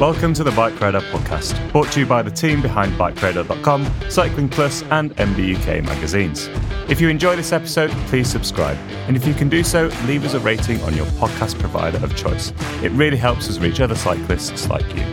[0.00, 4.48] Welcome to the Bike Radar podcast, brought to you by the team behind BikeRadar.com, Cycling
[4.48, 6.48] Plus, and MBUK magazines.
[6.88, 8.76] If you enjoy this episode, please subscribe.
[9.06, 12.16] And if you can do so, leave us a rating on your podcast provider of
[12.16, 12.52] choice.
[12.82, 15.04] It really helps us reach other cyclists like you.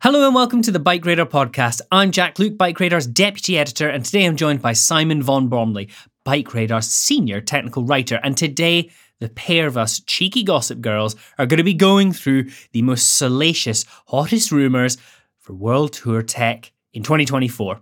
[0.00, 1.80] Hello and welcome to the Bike Radar podcast.
[1.90, 5.88] I'm Jack Luke, Bike Radar's deputy editor, and today I'm joined by Simon von Bromley,
[6.24, 8.18] Bike Radar's senior technical writer.
[8.22, 8.90] And today,
[9.20, 13.16] the pair of us cheeky gossip girls are going to be going through the most
[13.16, 14.96] salacious, hottest rumours
[15.38, 17.80] for World Tour Tech in 2024.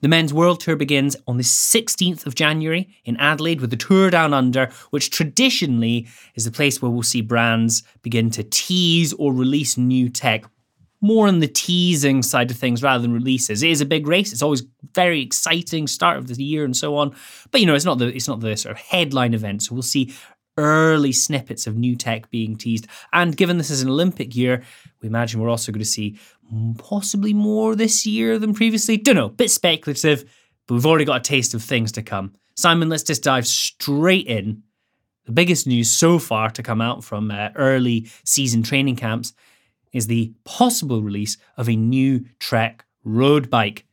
[0.00, 4.10] The men's world tour begins on the 16th of January in Adelaide with the Tour
[4.10, 9.32] Down Under, which traditionally is the place where we'll see brands begin to tease or
[9.32, 10.44] release new tech
[11.00, 13.62] more on the teasing side of things rather than releases.
[13.62, 14.32] It is a big race.
[14.32, 14.62] It's always
[14.94, 17.14] very exciting start of the year and so on.
[17.50, 19.62] But you know, it's not the it's not the sort of headline event.
[19.62, 20.14] So we'll see
[20.58, 22.86] early snippets of new tech being teased.
[23.12, 24.62] And given this is an Olympic year,
[25.00, 26.18] we imagine we're also going to see
[26.78, 28.96] possibly more this year than previously.
[28.96, 30.24] Don't know, bit speculative,
[30.66, 32.34] but we've already got a taste of things to come.
[32.56, 34.62] Simon, let's just dive straight in.
[35.24, 39.32] The biggest news so far to come out from uh, early season training camps
[39.92, 43.86] is the possible release of a new Trek road bike.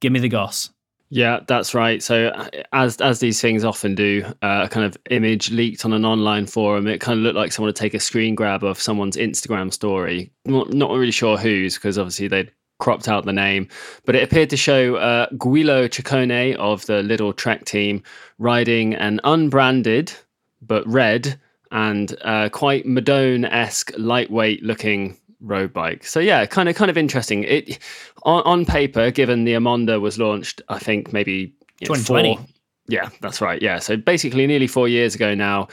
[0.00, 0.70] Give me the goss.
[1.08, 2.02] Yeah, that's right.
[2.02, 5.92] So uh, as as these things often do, uh, a kind of image leaked on
[5.92, 6.88] an online forum.
[6.88, 10.32] It kind of looked like someone would take a screen grab of someone's Instagram story.
[10.46, 13.68] Not, not really sure whose, because obviously they'd cropped out the name,
[14.04, 18.02] but it appeared to show uh, Guido Ciccone of the Lidl-Trek team
[18.38, 20.12] riding an unbranded
[20.60, 21.40] but red
[21.70, 26.04] and uh, quite Madone esque, lightweight looking road bike.
[26.04, 27.44] So yeah, kind of kind of interesting.
[27.44, 27.78] It
[28.22, 32.36] on, on paper, given the Emonda was launched, I think maybe you know, 2020.
[32.36, 32.46] Four,
[32.88, 33.60] yeah, that's right.
[33.60, 35.68] Yeah, so basically nearly four years ago now.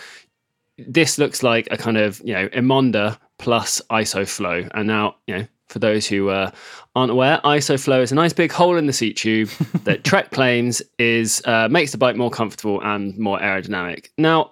[0.79, 5.47] This looks like a kind of you know Emonda plus ISOFlow, and now you know
[5.69, 6.51] for those who uh,
[6.95, 9.49] aren't aware, ISOFlow is a nice big hole in the seat tube
[9.83, 14.09] that Trek claims is uh, makes the bike more comfortable and more aerodynamic.
[14.17, 14.51] Now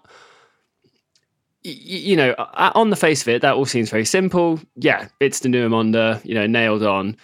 [1.63, 4.59] you know, on the face of it, that all seems very simple.
[4.75, 7.17] Yeah, it's the new Emonda, you know, nailed on.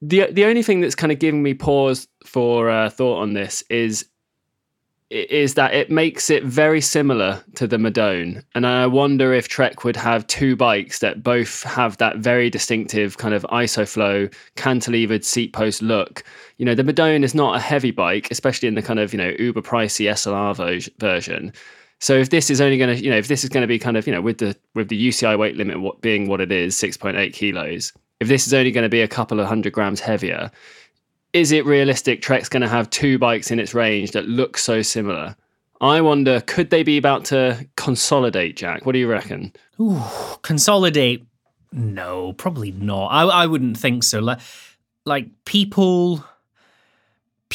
[0.00, 3.62] The the only thing that's kind of giving me pause for uh, thought on this
[3.70, 4.06] is
[5.10, 9.84] is that it makes it very similar to the Madone, and I wonder if Trek
[9.84, 15.52] would have two bikes that both have that very distinctive kind of ISOFlow cantilevered seat
[15.52, 16.24] post look.
[16.56, 19.18] You know, the Madone is not a heavy bike, especially in the kind of you
[19.18, 21.52] know uber pricey SLR version
[22.04, 23.78] so if this is only going to, you know, if this is going to be
[23.78, 26.52] kind of, you know, with the with the UCI weight limit what, being what it
[26.52, 29.46] is, six point eight kilos, if this is only going to be a couple of
[29.46, 30.50] hundred grams heavier,
[31.32, 34.82] is it realistic Trek's going to have two bikes in its range that look so
[34.82, 35.34] similar?
[35.80, 38.84] I wonder, could they be about to consolidate, Jack?
[38.84, 39.54] What do you reckon?
[39.80, 40.02] Ooh,
[40.42, 41.24] consolidate?
[41.72, 43.06] No, probably not.
[43.06, 44.20] I, I wouldn't think so.
[44.20, 44.40] Like,
[45.06, 46.22] like people,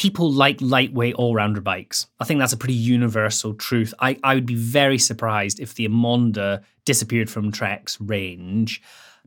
[0.00, 2.06] people like lightweight all-rounder bikes.
[2.18, 3.92] I think that's a pretty universal truth.
[3.98, 8.80] I, I would be very surprised if the Emonda disappeared from Trek's range.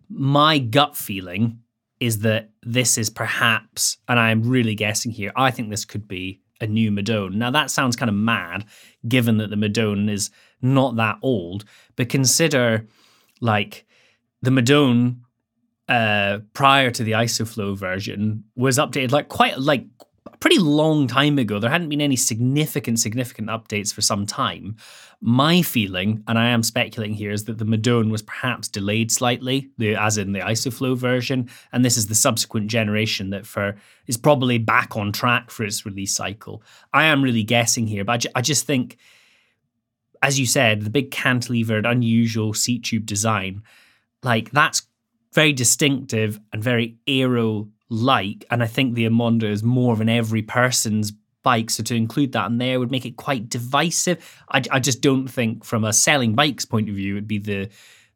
[0.09, 1.59] My gut feeling
[1.99, 6.41] is that this is perhaps, and I'm really guessing here, I think this could be
[6.59, 7.35] a new Madone.
[7.35, 8.65] Now, that sounds kind of mad,
[9.07, 11.65] given that the Madone is not that old,
[11.95, 12.87] but consider
[13.41, 13.85] like
[14.41, 15.17] the Madone
[15.87, 19.85] uh, prior to the ISOFLOW version was updated like quite like
[20.43, 21.57] pretty long time ago.
[21.57, 24.75] There hadn't been any significant, significant updates for some time.
[25.21, 29.69] My feeling, and I am speculating here, is that the Madone was perhaps delayed slightly,
[29.77, 34.17] the, as in the ISOFLOW version, and this is the subsequent generation that for is
[34.17, 36.61] probably back on track for its release cycle.
[36.91, 38.97] I am really guessing here, but I, ju- I just think,
[40.21, 43.63] as you said, the big cantilevered, unusual seat tube design,
[44.23, 44.87] like that's
[45.31, 48.45] very distinctive and very aero like.
[48.49, 51.11] And I think the Emonda is more of an every person's
[51.43, 51.69] bike.
[51.69, 54.41] So to include that in there would make it quite divisive.
[54.49, 57.69] I, I just don't think, from a selling bikes point of view, it'd be the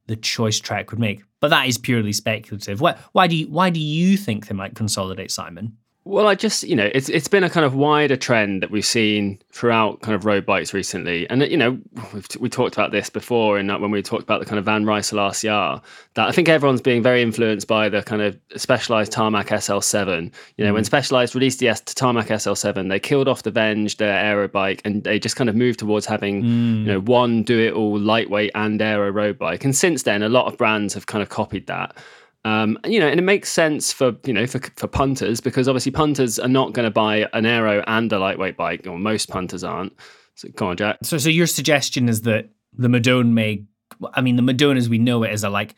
[0.08, 1.24] the choice Trek would make.
[1.42, 2.80] But that is purely speculative.
[2.80, 5.78] Why, why do you why do you think they might consolidate Simon?
[6.08, 8.86] Well, I just, you know, it's it's been a kind of wider trend that we've
[8.86, 11.78] seen throughout kind of road bikes recently, and you know,
[12.14, 14.86] we've, we talked about this before, and when we talked about the kind of Van
[14.86, 15.82] Rysel RCR,
[16.14, 20.32] that I think everyone's being very influenced by the kind of Specialized Tarmac SL7.
[20.56, 20.76] You know, mm.
[20.76, 24.82] when Specialized released the S Tarmac SL7, they killed off the Venge, their aero bike,
[24.86, 26.80] and they just kind of moved towards having, mm.
[26.80, 29.66] you know, one do it all lightweight and aero road bike.
[29.66, 31.98] And since then, a lot of brands have kind of copied that.
[32.48, 35.92] Um, you know, and it makes sense for you know for for punters because obviously
[35.92, 39.66] punters are not going to buy an aero and a lightweight bike, or most punters
[39.66, 39.92] aren't.
[40.36, 41.00] So come on, Jack.
[41.04, 43.66] So, so your suggestion is that the Madone may,
[44.14, 45.76] I mean, the Madone as we know it as a like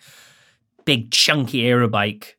[0.85, 2.37] big chunky aero bike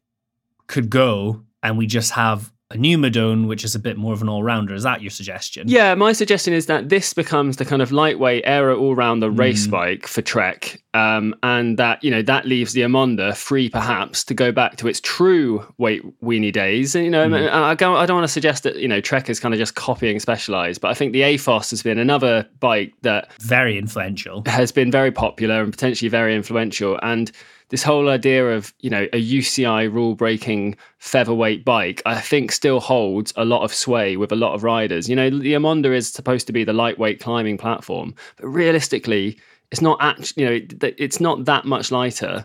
[0.68, 4.22] could go, and we just have a new Madone, which is a bit more of
[4.22, 4.74] an all rounder.
[4.74, 5.68] Is that your suggestion?
[5.68, 9.38] Yeah, my suggestion is that this becomes the kind of lightweight aero all rounder mm.
[9.38, 14.22] race bike for Trek, um, and that you know that leaves the Emonda free perhaps
[14.24, 16.94] to go back to its true weight weenie days.
[16.94, 17.50] And you know, mm.
[17.50, 19.74] I, go, I don't want to suggest that you know Trek is kind of just
[19.74, 24.70] copying Specialized, but I think the Aethos has been another bike that very influential has
[24.70, 27.32] been very popular and potentially very influential and
[27.70, 32.80] this whole idea of you know a UCI rule breaking featherweight bike, I think still
[32.80, 35.08] holds a lot of sway with a lot of riders.
[35.08, 39.38] You know, the Emonda is supposed to be the lightweight climbing platform, but realistically,
[39.70, 42.44] it's not actually you know it's not that much lighter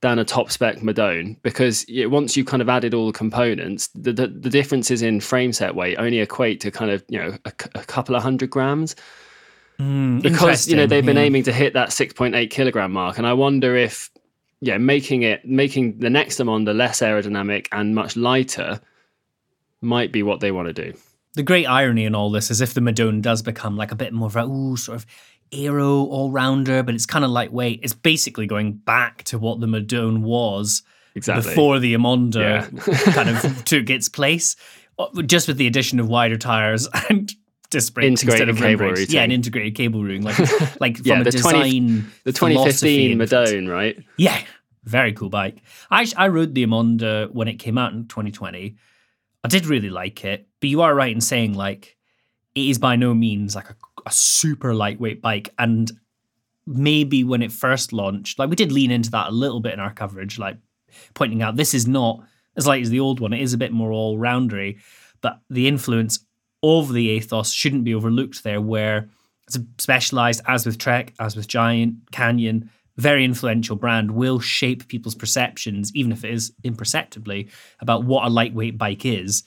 [0.00, 4.12] than a top spec Madone because once you've kind of added all the components, the,
[4.12, 7.52] the, the differences in frame set weight only equate to kind of you know a,
[7.74, 8.96] a couple of hundred grams.
[9.78, 11.22] Mm, because you know they've been yeah.
[11.22, 14.10] aiming to hit that 6.8 kilogram mark and i wonder if
[14.62, 18.80] yeah, making it making the next Emonda less aerodynamic and much lighter
[19.80, 20.96] might be what they want to do.
[21.34, 24.12] The great irony in all this is if the Madone does become like a bit
[24.12, 25.06] more of a ooh, sort of
[25.50, 27.80] aero all rounder, but it's kind of lightweight.
[27.82, 30.84] It's basically going back to what the Madone was
[31.16, 31.50] exactly.
[31.50, 33.12] before the Emonda yeah.
[33.12, 34.54] kind of took its place,
[35.00, 37.34] uh, just with the addition of wider tires and
[37.72, 39.06] disc brakes integrated instead of cable routing.
[39.08, 40.38] Yeah, an integrated cable routing, like
[40.80, 43.98] like yeah, from a design 20, the 2015 Madone, right?
[44.16, 44.40] Yeah,
[44.84, 45.62] very cool bike.
[45.90, 48.76] I I rode the Emonda when it came out in 2020.
[49.44, 51.96] I did really like it, but you are right in saying like
[52.54, 53.76] it is by no means like a,
[54.06, 55.90] a super lightweight bike, and
[56.66, 59.80] maybe when it first launched, like we did lean into that a little bit in
[59.80, 60.58] our coverage, like
[61.14, 62.22] pointing out this is not
[62.56, 63.32] as light as the old one.
[63.32, 64.78] It is a bit more all roundery,
[65.22, 66.24] but the influence
[66.62, 69.08] of the Aethos shouldn't be overlooked there, where
[69.46, 75.14] it's specialized, as with Trek, as with Giant, Canyon, very influential brand, will shape people's
[75.14, 77.48] perceptions, even if it is imperceptibly,
[77.80, 79.42] about what a lightweight bike is.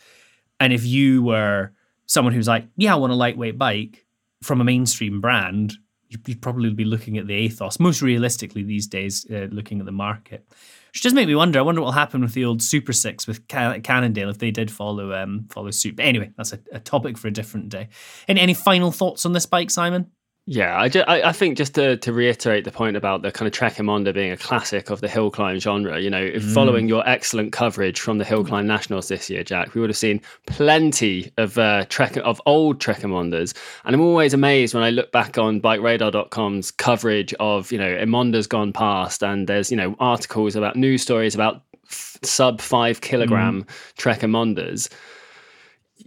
[0.60, 1.72] And if you were
[2.06, 4.06] someone who's like, yeah, I want a lightweight bike
[4.42, 5.76] from a mainstream brand,
[6.10, 9.92] you'd probably be looking at the Aethos most realistically these days, uh, looking at the
[9.92, 10.48] market.
[10.96, 11.60] Which does make me wonder.
[11.60, 14.72] I wonder what will happen with the old Super Six with Cannondale if they did
[14.72, 15.98] follow um, follow suit.
[15.98, 17.90] But anyway, that's a, a topic for a different day.
[18.30, 20.12] Any final thoughts on this bike, Simon?
[20.48, 23.48] Yeah, I, just, I, I, think just to, to reiterate the point about the kind
[23.48, 26.54] of Trek Emonda being a classic of the hill climb genre, you know, mm.
[26.54, 29.98] following your excellent coverage from the Hill Climb Nationals this year, Jack, we would have
[29.98, 33.56] seen plenty of uh, Trek of old Trek Emondas.
[33.86, 38.48] And I'm always amazed when I look back on BikeRadar.com's coverage of, you know, Emondas
[38.48, 43.64] gone past, and there's, you know, articles about news stories about f- sub five kilogram
[43.64, 43.96] mm.
[43.98, 44.90] Trek Emondas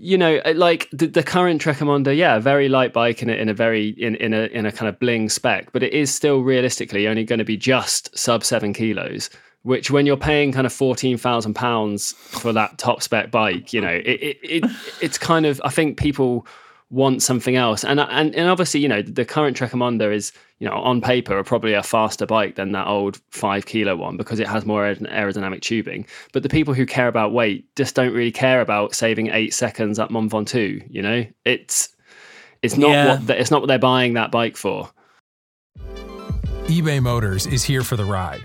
[0.00, 3.32] you know, uh, like the, the current Trek Emonda, yeah, very light bike in a,
[3.32, 6.14] in a very in, in a in a kind of bling spec, but it is
[6.14, 9.28] still realistically only going to be just sub seven kilos.
[9.62, 13.80] Which, when you're paying kind of fourteen thousand pounds for that top spec bike, you
[13.80, 14.70] know, it, it, it
[15.02, 16.46] it's kind of I think people
[16.90, 17.84] want something else.
[17.84, 21.42] And and and obviously, you know, the current Trek Emonda is, you know, on paper,
[21.44, 25.60] probably a faster bike than that old five kilo one because it has more aerodynamic
[25.60, 26.06] tubing.
[26.32, 29.98] But the people who care about weight just don't really care about saving eight seconds
[29.98, 30.86] at Mont Ventoux.
[30.90, 31.90] You know, it's
[32.62, 33.08] it's not yeah.
[33.08, 34.90] what the, it's not what they're buying that bike for.
[36.66, 38.44] eBay Motors is here for the ride.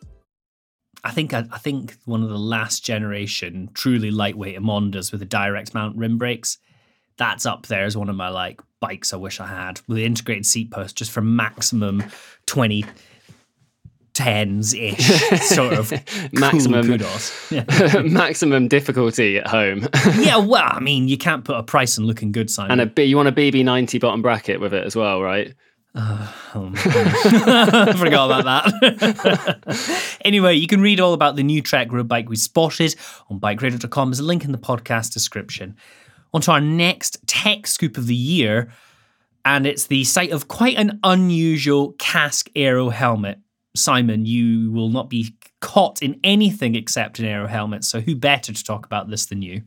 [1.03, 5.25] I think I, I, think one of the last generation truly lightweight Emondas with the
[5.25, 6.57] direct mount rim brakes.
[7.17, 10.05] That's up there as one of my like bikes I wish I had with the
[10.05, 12.03] integrated seat post just for maximum
[12.45, 12.85] twenty
[14.13, 15.07] tens ish
[15.41, 15.93] sort of
[16.33, 17.51] maximum kudos.
[17.51, 17.65] Yeah.
[18.03, 19.87] maximum difficulty at home.
[20.19, 22.71] yeah, well, I mean, you can't put a price on looking good, Simon.
[22.71, 25.53] And a B, you want a BB ninety bottom bracket with it as well, right?
[25.93, 30.17] Uh, oh I forgot about that.
[30.25, 32.95] anyway, you can read all about the new Trek road bike we spotted
[33.29, 34.09] on bikeradar.com.
[34.09, 35.75] There's a link in the podcast description.
[36.33, 38.71] On to our next tech scoop of the year,
[39.43, 43.39] and it's the sight of quite an unusual Kask aero helmet.
[43.75, 48.53] Simon, you will not be caught in anything except an aero helmet, so who better
[48.53, 49.63] to talk about this than you?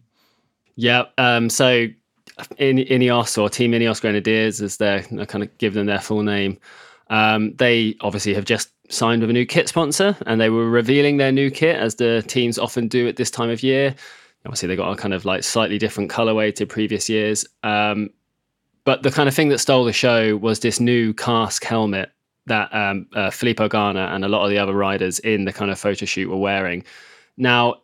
[0.77, 1.89] Yeah, um, so
[2.59, 6.59] in Ineos or Team Ineos Grenadiers, as they're kind of give them their full name.
[7.11, 11.17] Um, they obviously have just signed with a new kit sponsor, and they were revealing
[11.17, 13.95] their new kit as the teams often do at this time of year.
[14.47, 17.47] Obviously, they got a kind of like slightly different colorway to previous years.
[17.63, 18.11] Um,
[18.85, 22.11] but the kind of thing that stole the show was this new Kask helmet
[22.47, 25.71] that um, uh, Filippo Ganna and a lot of the other riders in the kind
[25.71, 26.85] of photo shoot were wearing.
[27.39, 27.77] Now,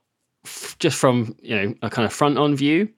[0.44, 2.88] f- just from you know a kind of front on view,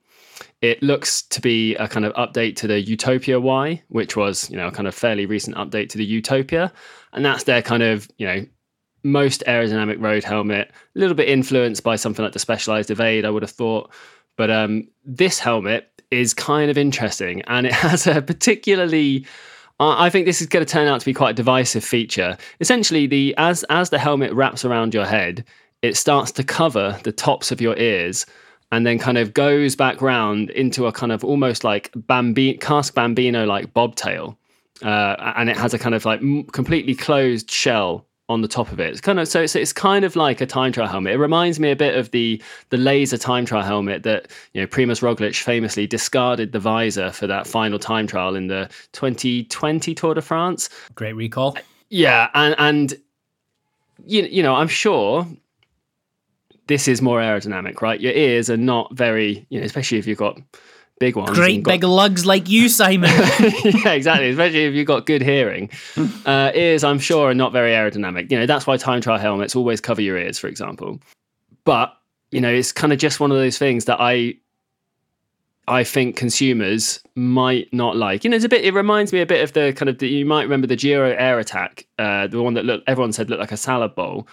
[0.63, 4.57] it looks to be a kind of update to the Utopia Y, which was, you
[4.57, 6.73] know, a kind of fairly recent update to the Utopia.
[7.13, 8.47] And that's their kind of, you know,
[9.03, 13.31] most aerodynamic road helmet, a little bit influenced by something like the Specialized Evade, I
[13.31, 13.91] would have thought.
[14.37, 19.27] But um, this helmet is kind of interesting and it has a particularly
[19.81, 22.37] I think this is going to turn out to be quite a divisive feature.
[22.61, 25.45] Essentially, the as as the helmet wraps around your head,
[25.81, 28.25] it starts to cover the tops of your ears
[28.73, 32.95] and then kind of goes back round into a kind of almost like Bambi- Kask
[32.95, 34.37] Bambino like bobtail.
[34.83, 36.21] Uh, and it has a kind of like
[36.53, 38.91] completely closed shell on the top of it.
[38.91, 41.13] It's kind of so it's, it's kind of like a time trial helmet.
[41.13, 44.67] It reminds me a bit of the the Lazer time trial helmet that you know
[44.67, 50.15] Primoz Roglic famously discarded the visor for that final time trial in the 2020 Tour
[50.15, 50.71] de France.
[50.95, 51.57] Great recall.
[51.91, 52.95] Yeah, and and
[54.05, 55.27] you you know I'm sure
[56.73, 58.01] this is more aerodynamic, right?
[58.01, 60.41] Your ears are not very, you know, especially if you've got
[60.99, 61.31] big ones.
[61.31, 63.11] Great big lugs like you, Simon.
[63.65, 64.31] yeah, exactly.
[64.31, 65.71] Especially if you've got good hearing.
[66.25, 68.31] Uh, ears, I'm sure, are not very aerodynamic.
[68.31, 71.01] You know, that's why time trial helmets always cover your ears, for example.
[71.65, 71.93] But,
[72.31, 74.37] you know, it's kind of just one of those things that I
[75.67, 78.23] I think consumers might not like.
[78.23, 78.65] You know, it's a bit.
[78.65, 79.99] It reminds me a bit of the kind of.
[79.99, 82.89] The, you might remember the Giro Air Attack, uh, the one that looked.
[82.89, 84.29] Everyone said looked like a salad bowl.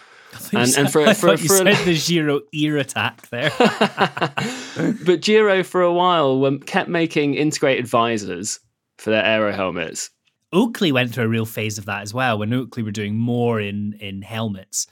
[0.54, 3.52] And, and for, for, for, said the Giro ear attack there.
[5.06, 8.60] but Giro for a while kept making integrated visors
[8.98, 10.10] for their aero helmets.
[10.52, 12.38] Oakley went through a real phase of that as well.
[12.38, 14.88] When Oakley were doing more in in helmets,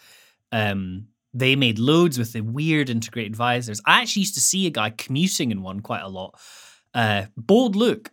[0.52, 3.82] um, they made loads with the weird integrated visors.
[3.86, 6.40] I actually used to see a guy commuting in one quite a lot.
[6.94, 8.12] Uh, bold look,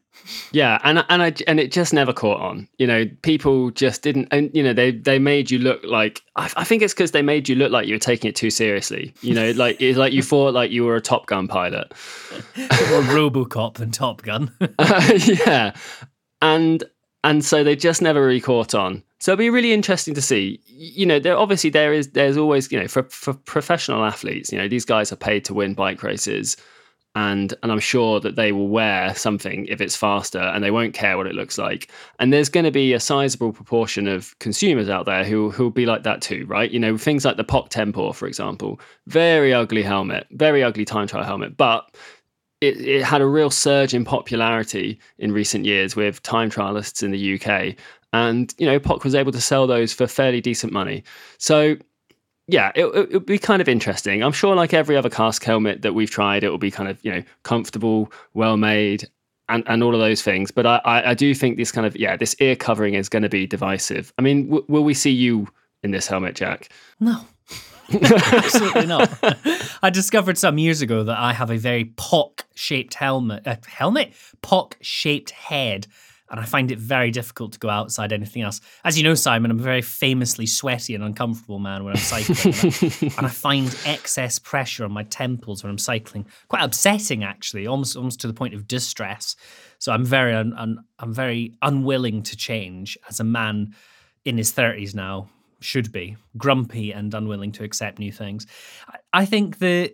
[0.53, 2.69] yeah, and and I and it just never caught on.
[2.79, 6.23] You know, people just didn't, and you know, they they made you look like.
[6.37, 8.51] I, I think it's because they made you look like you were taking it too
[8.51, 9.15] seriously.
[9.21, 13.03] You know, like it's like you thought like you were a Top Gun pilot, or
[13.13, 14.51] RoboCop than Top Gun.
[14.79, 15.75] uh, yeah,
[16.41, 16.85] and
[17.23, 19.03] and so they just never really caught on.
[19.21, 20.61] So it'll be really interesting to see.
[20.67, 24.59] You know, there obviously there is there's always you know for for professional athletes, you
[24.59, 26.57] know, these guys are paid to win bike races
[27.15, 30.95] and and I'm sure that they will wear something if it's faster and they won't
[30.95, 31.91] care what it looks like.
[32.19, 35.87] And there's going to be a sizable proportion of consumers out there who who'll be
[35.87, 36.71] like that too, right?
[36.71, 41.07] You know, things like the POC Tempor, for example, very ugly helmet, very ugly time
[41.07, 41.95] trial helmet, but
[42.61, 47.11] it, it had a real surge in popularity in recent years with time trialists in
[47.11, 47.77] the UK.
[48.13, 51.03] And, you know, POC was able to sell those for fairly decent money.
[51.39, 51.77] So,
[52.47, 54.23] yeah, it, it would be kind of interesting.
[54.23, 57.03] I'm sure, like every other Kask helmet that we've tried, it will be kind of,
[57.05, 59.09] you know, comfortable, well made,
[59.49, 60.51] and, and all of those things.
[60.51, 63.23] But I, I, I do think this kind of, yeah, this ear covering is going
[63.23, 64.13] to be divisive.
[64.19, 65.49] I mean, w- will we see you
[65.83, 66.69] in this helmet, Jack?
[67.01, 67.21] No.
[67.93, 69.11] Absolutely not.
[69.83, 73.47] I discovered some years ago that I have a very POC shaped helmet.
[73.47, 74.13] Uh, helmet?
[74.43, 75.87] POC shaped head.
[76.35, 78.61] And I find it very difficult to go outside anything else.
[78.83, 83.13] As you know, Simon, I'm a very famously sweaty and uncomfortable man when I'm cycling.
[83.17, 87.97] and, I, find excess pressure on my temples when I'm cycling quite upsetting, actually, almost
[87.97, 89.37] almost to the point of distress.
[89.79, 93.73] So I'm very un, un, I'm very unwilling to change as a man
[94.25, 95.29] in his 30s now
[95.61, 98.49] should be grumpy and unwilling to accept new things.
[98.89, 99.93] I, I think that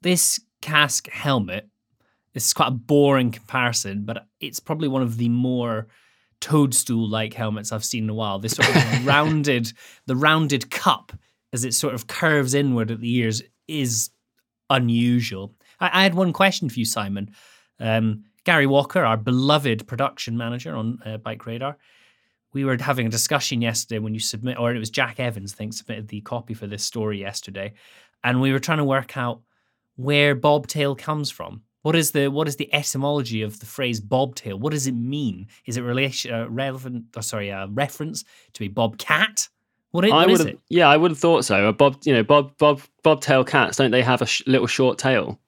[0.00, 1.68] this Kask helmet
[2.32, 5.88] this is quite a boring comparison, but it's probably one of the more
[6.40, 8.38] toadstool-like helmets I've seen in a while.
[8.38, 9.72] This sort of rounded,
[10.06, 11.12] the rounded cup
[11.52, 14.10] as it sort of curves inward at the ears is
[14.70, 15.54] unusual.
[15.80, 17.30] I, I had one question for you, Simon.
[17.78, 21.76] Um, Gary Walker, our beloved production manager on uh, Bike Radar,
[22.52, 25.56] we were having a discussion yesterday when you submit, or it was Jack Evans, I
[25.56, 27.72] think, submitted the copy for this story yesterday,
[28.24, 29.40] and we were trying to work out
[29.96, 31.62] where bobtail comes from.
[31.82, 34.58] What is the what is the etymology of the phrase bobtail?
[34.58, 35.48] What does it mean?
[35.66, 37.06] Is it relation uh, relevant?
[37.16, 38.24] Oh, sorry, a reference
[38.54, 39.48] to a bobcat?
[39.90, 40.60] What, is, I what would is have, it?
[40.70, 41.66] yeah, I would have thought so.
[41.68, 44.96] A bob, you know, bob, bob, bobtail cats don't they have a sh- little short
[44.98, 45.38] tail?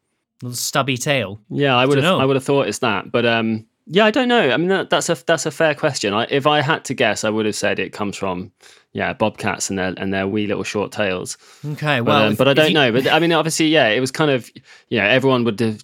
[0.43, 1.41] Little stubby tail.
[1.49, 2.21] Yeah, I would have.
[2.21, 4.50] I would have thought it's that, but um, yeah, I don't know.
[4.50, 6.12] I mean, that, that's a that's a fair question.
[6.12, 8.50] I, if I had to guess, I would have said it comes from
[8.93, 11.38] yeah, bobcats and their and their wee little short tails.
[11.64, 12.93] Okay, But, well, um, if- but I don't you- know.
[12.93, 14.50] But I mean, obviously, yeah, it was kind of
[14.88, 15.83] you know everyone would have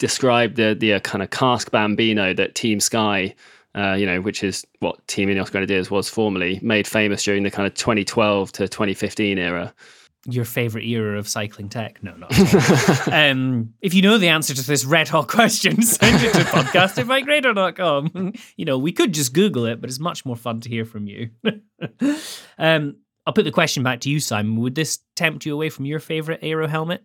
[0.00, 3.36] described the the uh, kind of Kask Bambino that Team Sky.
[3.76, 7.52] Uh, you know, which is what Team Ineos Grenadiers was formerly, made famous during the
[7.52, 9.72] kind of 2012 to 2015 era.
[10.26, 12.02] your favorite era of cycling tech?
[12.02, 12.32] No, not.
[13.12, 16.98] um, if you know the answer to this red hot question, send it to podcast
[16.98, 18.32] at bikeradar.com.
[18.56, 21.06] You know, we could just Google it, but it's much more fun to hear from
[21.06, 21.30] you.
[22.58, 24.56] um, I'll put the question back to you, Simon.
[24.60, 27.04] Would this tempt you away from your favorite aero helmet?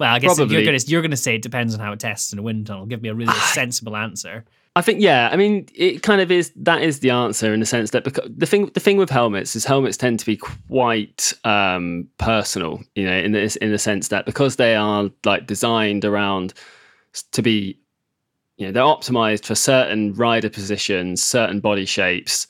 [0.00, 0.56] Well, I guess Probably.
[0.56, 2.86] you're gonna you're gonna say it depends on how it tests in a wind tunnel.
[2.86, 4.44] Give me a really sensible answer.
[4.76, 5.28] I think yeah.
[5.30, 6.52] I mean, it kind of is.
[6.56, 9.54] That is the answer in the sense that because the thing the thing with helmets
[9.54, 12.82] is helmets tend to be quite um, personal.
[12.96, 16.54] You know, in this in the sense that because they are like designed around
[17.30, 17.78] to be,
[18.56, 22.48] you know, they're optimized for certain rider positions, certain body shapes.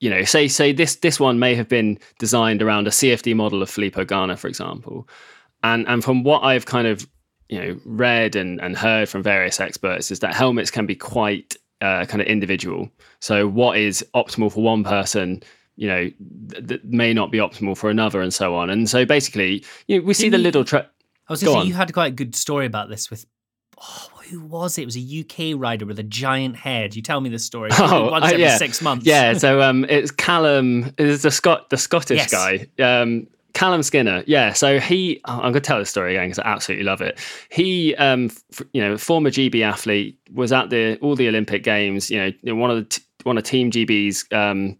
[0.00, 3.62] You know, say say this this one may have been designed around a CFD model
[3.62, 5.08] of Filippo Ganna, for example,
[5.62, 7.06] and and from what I've kind of
[7.48, 11.56] you know read and, and heard from various experts is that helmets can be quite
[11.80, 12.88] uh, kind of individual.
[13.20, 15.42] So what is optimal for one person,
[15.76, 16.10] you know,
[16.50, 18.70] th- th- may not be optimal for another, and so on.
[18.70, 20.64] And so basically, you know, we see Didn't the you- little.
[20.64, 20.88] Tra-
[21.28, 23.26] I was Go going to say you had quite a good story about this with.
[23.80, 24.82] Oh, who was it?
[24.82, 25.00] It was a
[25.54, 26.94] UK rider with a giant head.
[26.94, 28.56] You tell me this story Oh, once uh, every yeah.
[28.56, 29.04] six months.
[29.04, 30.92] Yeah, so um, it's Callum.
[30.98, 32.30] It's the Scot, the Scottish Yes.
[32.30, 32.66] guy.
[32.78, 34.22] Um, Callum Skinner.
[34.26, 35.20] Yeah, so he.
[35.26, 37.18] oh, I'm going to tell the story again because I absolutely love it.
[37.50, 42.10] He, um, f- you know, former GB athlete, was at the all the Olympic Games.
[42.10, 44.76] You know, one of the t- one of Team GB's um,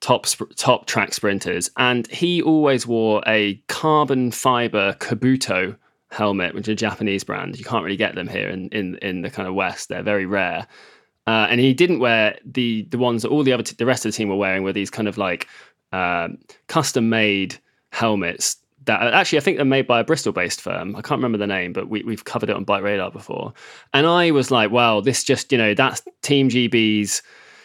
[0.00, 5.76] top sp- top track sprinters, and he always wore a carbon fiber Kabuto
[6.10, 7.58] helmet, which is a Japanese brand.
[7.58, 9.88] You can't really get them here in in in the kind of West.
[9.88, 10.66] They're very rare.
[11.28, 14.06] Uh, and he didn't wear the the ones that all the other t- the rest
[14.06, 15.48] of the team were wearing were these kind of like
[15.92, 17.58] um, custom made
[17.96, 20.96] helmets that actually I think they're made by a Bristol based firm.
[20.96, 23.52] I can't remember the name, but we, we've covered it on Bike Radar before.
[23.92, 27.22] And I was like, wow, this just you know that's Team GB's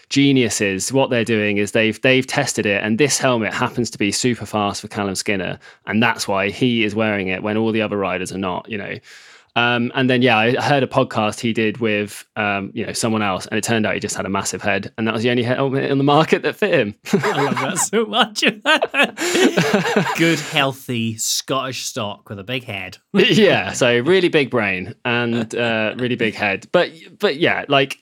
[0.09, 0.91] geniuses.
[0.91, 4.45] What they're doing is they've they've tested it, and this helmet happens to be super
[4.45, 7.97] fast for Callum Skinner, and that's why he is wearing it when all the other
[7.97, 8.69] riders are not.
[8.69, 8.95] You know.
[9.55, 13.21] Um, and then yeah, I heard a podcast he did with um, you know someone
[13.21, 15.29] else, and it turned out he just had a massive head, and that was the
[15.29, 16.95] only helmet on the market that fit him.
[17.11, 18.41] I love that so much.
[20.17, 22.97] Good, healthy Scottish stock with a big head.
[23.13, 28.01] yeah, so really big brain and uh, really big head, but but yeah, like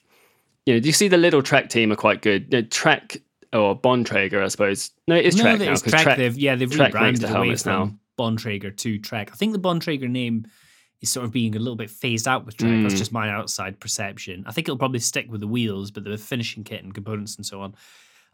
[0.65, 2.47] you know, do you see the Lidl-Trek team are quite good?
[2.51, 3.17] You know, Trek
[3.53, 4.91] or Bontrager, I suppose.
[5.07, 6.03] No, it is no, Trek now Trek.
[6.03, 7.99] Trek- they've yeah they've Trek rebranded the away helmets from now.
[8.19, 9.31] Bontrager to Trek.
[9.33, 10.45] I think the Bontrager name
[11.01, 12.81] is sort of being a little bit phased out with Trek.
[12.81, 12.97] That's Mm.
[12.97, 14.43] just my outside perception.
[14.45, 17.45] I think it'll probably stick with the wheels, but the finishing kit and components and
[17.45, 17.73] so on,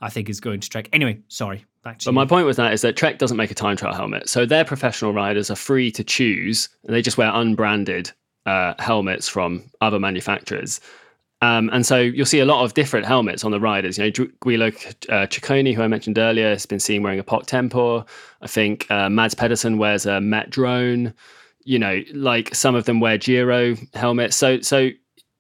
[0.01, 0.89] I think is going to Trek.
[0.91, 2.15] Anyway, sorry, back to But you.
[2.15, 4.65] my point with that is that Trek doesn't make a time trial helmet, so their
[4.65, 8.11] professional riders are free to choose, and they just wear unbranded
[8.47, 10.79] uh, helmets from other manufacturers.
[11.41, 13.97] Um, and so you'll see a lot of different helmets on the riders.
[13.97, 17.45] You know, Guido uh, Ciccone, who I mentioned earlier, has been seen wearing a POC
[17.47, 18.07] Tempor.
[18.41, 21.13] I think uh, Mads Pedersen wears a Met Drone.
[21.65, 24.35] You know, like some of them wear Giro helmets.
[24.35, 24.89] So, so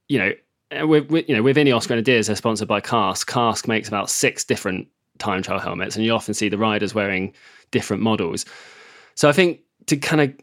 [0.07, 0.31] you know,
[0.71, 3.27] uh, with, with you know with Ineos Grenadiers, they're sponsored by Kask.
[3.27, 7.33] Kask makes about six different time trial helmets, and you often see the riders wearing
[7.71, 8.45] different models.
[9.15, 10.33] So I think to kind of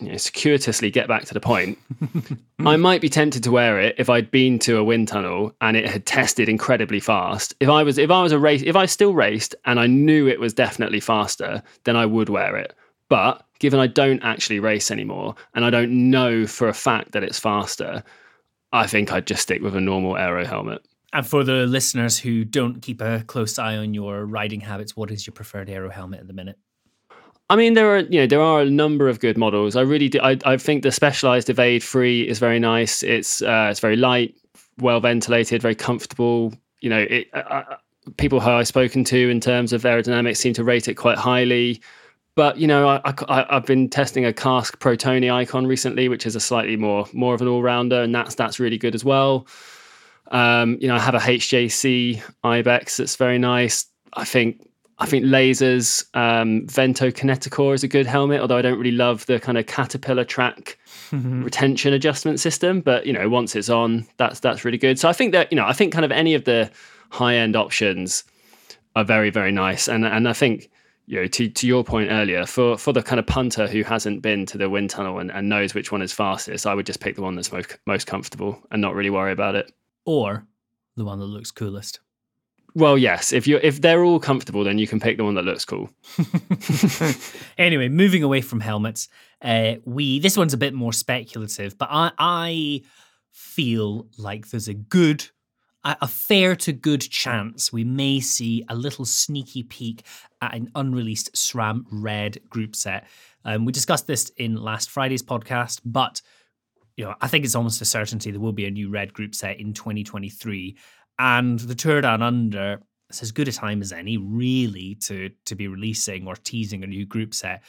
[0.00, 1.78] you know, circuitously get back to the point,
[2.60, 5.76] I might be tempted to wear it if I'd been to a wind tunnel and
[5.76, 7.54] it had tested incredibly fast.
[7.60, 10.28] If I was if I was a race if I still raced and I knew
[10.28, 12.74] it was definitely faster, then I would wear it.
[13.12, 17.22] But given I don't actually race anymore and I don't know for a fact that
[17.22, 18.02] it's faster,
[18.72, 20.80] I think I'd just stick with a normal aero helmet.
[21.12, 25.10] And for the listeners who don't keep a close eye on your riding habits, what
[25.10, 26.56] is your preferred aero helmet at the minute?
[27.50, 29.76] I mean, there are you know there are a number of good models.
[29.76, 30.18] I really do.
[30.20, 33.02] I, I think the Specialized Evade Free is very nice.
[33.02, 34.34] It's uh, it's very light,
[34.78, 36.54] well ventilated, very comfortable.
[36.80, 37.76] You know, it, uh, uh
[38.16, 41.82] people who I've spoken to in terms of aerodynamics seem to rate it quite highly.
[42.34, 46.34] But you know, I, I, have been testing a Kask Protone Icon recently, which is
[46.34, 49.46] a slightly more more of an all rounder, and that's that's really good as well.
[50.30, 53.86] Um, you know, I have a HJC Ibex that's very nice.
[54.14, 54.66] I think
[54.98, 59.26] I think Lazer's, um, Vento Kineticore is a good helmet, although I don't really love
[59.26, 60.78] the kind of caterpillar track
[61.12, 62.80] retention adjustment system.
[62.80, 64.98] But you know, once it's on, that's that's really good.
[64.98, 66.70] So I think that you know, I think kind of any of the
[67.10, 68.24] high end options
[68.94, 70.70] are very very nice, and and I think
[71.12, 74.22] you know to to your point earlier, for for the kind of punter who hasn't
[74.22, 77.00] been to the wind tunnel and, and knows which one is fastest, I would just
[77.00, 79.70] pick the one that's most most comfortable and not really worry about it.
[80.06, 80.46] Or
[80.96, 82.00] the one that looks coolest.
[82.74, 83.30] Well, yes.
[83.30, 85.90] If you if they're all comfortable, then you can pick the one that looks cool.
[87.58, 89.10] anyway, moving away from helmets,
[89.42, 92.82] uh, we this one's a bit more speculative, but I I
[93.32, 95.28] feel like there's a good
[95.84, 100.04] a fair to good chance we may see a little sneaky peek
[100.40, 103.08] at an unreleased SRAM Red group set.
[103.44, 106.22] Um, we discussed this in last Friday's podcast, but
[106.96, 109.34] you know, I think it's almost a certainty there will be a new Red group
[109.34, 110.76] set in 2023
[111.18, 115.54] and the Tour Down Under is as good a time as any, really, to to
[115.54, 117.62] be releasing or teasing a new group set.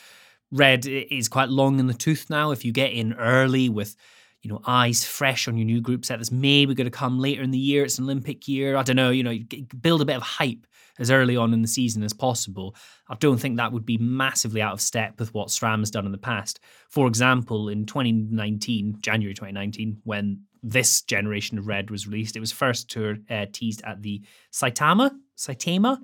[0.52, 2.52] Red is quite long in the tooth now.
[2.52, 3.96] If you get in early with,
[4.44, 7.42] you know, eyes fresh on your new group set that's maybe going to come later
[7.42, 8.76] in the year, it's an Olympic year.
[8.76, 9.10] I don't know.
[9.10, 9.38] You know,
[9.82, 10.68] build a bit of hype
[11.00, 12.76] as early on in the season as possible.
[13.10, 16.06] I don't think that would be massively out of step with what SRAM has done
[16.06, 16.60] in the past.
[16.90, 22.52] For example, in 2019, January 2019, when this generation of Red was released, it was
[22.52, 26.00] first tour uh, teased at the Saitama, Saitama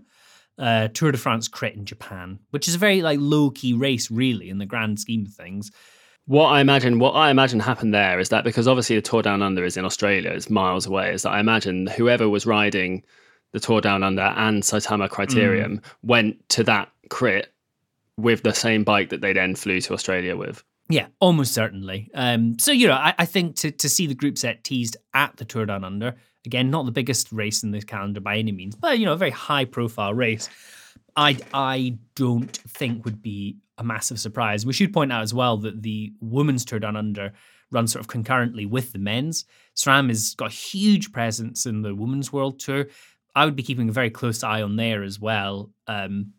[0.57, 4.11] uh, Tour de France crit in Japan, which is a very like low key race,
[4.11, 5.71] really, in the grand scheme of things.
[6.29, 9.41] What I imagine, what I imagine happened there is that because obviously the Tour Down
[9.41, 11.11] Under is in Australia, it's miles away.
[11.11, 13.01] Is that I imagine whoever was riding
[13.51, 15.83] the Tour Down Under and Saitama Criterium mm.
[16.03, 17.51] went to that crit
[18.15, 20.63] with the same bike that they then flew to Australia with.
[20.87, 22.11] Yeah, almost certainly.
[22.13, 25.35] Um, so you know, I, I, think to to see the group set teased at
[25.37, 26.15] the Tour Down Under
[26.45, 29.17] again, not the biggest race in the calendar by any means, but you know, a
[29.17, 30.47] very high profile race.
[31.15, 34.65] I I don't think would be a massive surprise.
[34.65, 37.33] We should point out as well that the women's Tour Down Under
[37.71, 39.45] runs sort of concurrently with the men's.
[39.75, 42.87] SRAM has got a huge presence in the women's world tour.
[43.35, 45.71] I would be keeping a very close eye on there as well.
[45.87, 46.33] Um,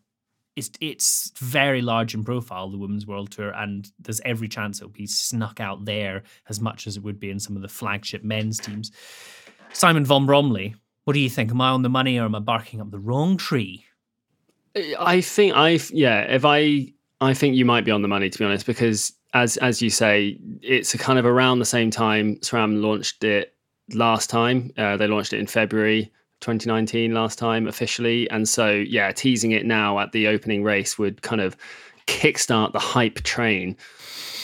[0.55, 4.89] it's it's very large in profile, the Women's World Tour, and there's every chance it'll
[4.89, 8.23] be snuck out there as much as it would be in some of the flagship
[8.23, 8.91] men's teams.
[9.71, 10.75] Simon von Bromley,
[11.05, 11.51] what do you think?
[11.51, 13.85] Am I on the money or am I barking up the wrong tree?
[14.99, 18.37] I think I yeah, if I I think you might be on the money to
[18.37, 22.81] be honest, because as as you say, it's kind of around the same time SRAM
[22.81, 23.55] launched it
[23.93, 24.71] last time.
[24.77, 26.11] Uh, they launched it in February.
[26.41, 28.29] 2019 last time officially.
[28.29, 31.55] And so, yeah, teasing it now at the opening race would kind of
[32.07, 33.77] kickstart the hype train,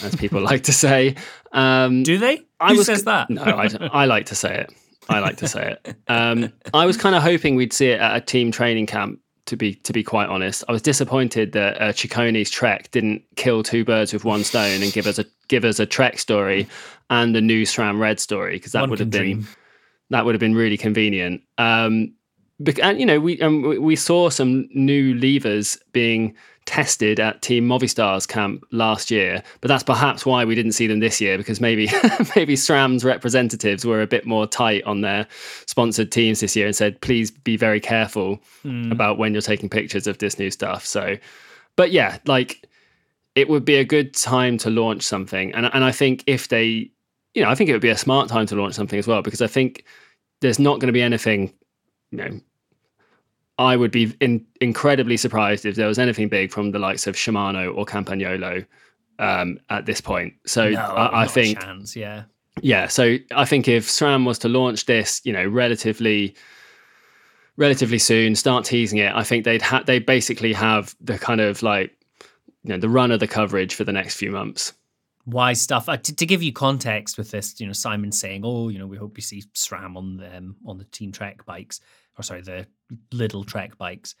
[0.02, 1.16] as people like to say.
[1.52, 2.40] Um, Do they?
[2.60, 3.28] I Who was, says that?
[3.30, 4.72] no, I, I, like to say it.
[5.08, 5.96] I like to say it.
[6.06, 9.20] Um, I was kind of hoping we'd see it at a team training camp.
[9.48, 13.62] To be to be quite honest, I was disappointed that uh, Ciccone's Trek didn't kill
[13.62, 16.68] two birds with one stone and give us a give us a Trek story
[17.10, 19.48] and a new SRAM Red story because that one would have been dream
[20.10, 21.42] that would have been really convenient.
[21.58, 22.14] Um,
[22.82, 26.34] and you know, we um, we saw some new levers being
[26.66, 31.00] tested at Team Movistar's camp last year, but that's perhaps why we didn't see them
[31.00, 31.86] this year because maybe
[32.36, 35.26] maybe SRAM's representatives were a bit more tight on their
[35.66, 38.92] sponsored teams this year and said, please be very careful mm.
[38.92, 40.84] about when you're taking pictures of this new stuff.
[40.84, 41.16] So,
[41.76, 42.68] but yeah, like
[43.34, 46.90] it would be a good time to launch something, and and I think if they
[47.34, 49.22] you know, I think it would be a smart time to launch something as well
[49.22, 49.84] because I think
[50.40, 51.54] there's not going to be anything,
[52.10, 52.40] you know,
[53.58, 57.16] I would be in, incredibly surprised if there was anything big from the likes of
[57.16, 58.64] Shimano or Campagnolo
[59.18, 60.34] um, at this point.
[60.46, 62.24] So No, I, I think, chance, yeah.
[62.62, 62.86] yeah.
[62.86, 66.36] So I think if SRAM was to launch this, you know, relatively,
[67.56, 71.62] relatively soon, start teasing it, I think they'd ha- they basically have the kind of
[71.62, 71.90] like,
[72.62, 74.72] you know, the run of the coverage for the next few months.
[75.26, 75.88] wise stuff.
[75.88, 78.86] Uh, to, to give you context with this, you know, Simon saying, "Oh, you know,
[78.86, 81.80] we hope you see SRAM on the um, on the Team Trek bikes,
[82.18, 82.66] or sorry, the
[83.12, 84.14] Lidl-Trek bikes."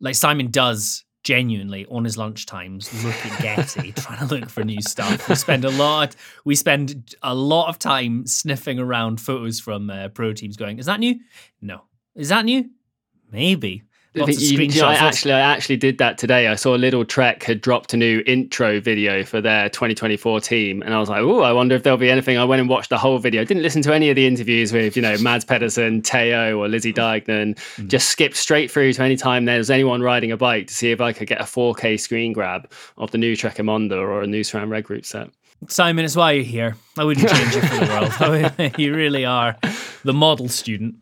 [0.00, 4.64] Like Simon does genuinely on his lunch times look at Getty trying to look for
[4.64, 5.28] new stuff.
[5.28, 6.16] We spend a lot.
[6.44, 10.86] We spend a lot of time sniffing around photos from uh, pro teams, going, "Is
[10.86, 11.16] that new?
[11.60, 11.82] No.
[12.14, 12.70] Is that new?
[13.30, 13.82] Maybe."
[14.16, 16.48] I Lots of you- know, I actually, I actually did that today.
[16.48, 20.98] I saw Lidl-Trek had dropped a new intro video for their 2024 team, and I
[20.98, 23.18] was like, "Oh, I wonder if there'll be anything." I went and watched the whole
[23.18, 23.44] video.
[23.44, 26.92] Didn't listen to any of the interviews with, you know, Mads Pedersen, Tao, or Lizzie
[26.92, 27.54] Deignan.
[27.54, 27.86] Mm.
[27.86, 31.00] Just skipped straight through to any time there's anyone riding a bike to see if
[31.00, 32.68] I could get a 4K screen grab
[32.98, 35.30] of the new Trek Emonda or a new SRAM Red Group set.
[35.68, 36.76] Simon, it's why you're here.
[36.98, 38.74] I wouldn't change it for the world.
[38.78, 39.56] you really are
[40.04, 40.96] the model student.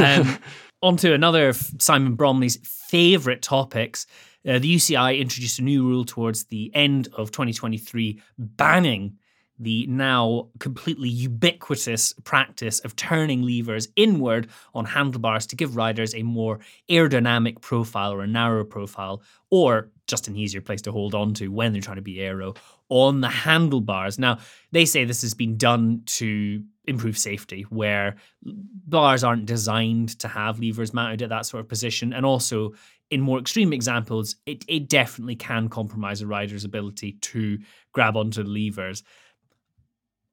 [0.00, 0.38] Um,
[0.82, 4.06] on to another of Simon Bromley's favourite topics.
[4.46, 9.16] Uh, the UCI introduced a new rule towards the end of 2023 banning
[9.58, 16.22] the now completely ubiquitous practice of turning levers inward on handlebars to give riders a
[16.22, 16.58] more
[16.90, 21.48] aerodynamic profile or a narrower profile, or just an easier place to hold on to
[21.48, 22.54] when they're trying to be aero
[22.88, 24.18] on the handlebars.
[24.18, 24.38] Now,
[24.72, 30.60] they say this has been done to improve safety, where bars aren't designed to have
[30.60, 32.12] levers mounted at that sort of position.
[32.12, 32.72] And also,
[33.10, 37.58] in more extreme examples, it, it definitely can compromise a rider's ability to
[37.92, 39.02] grab onto the levers.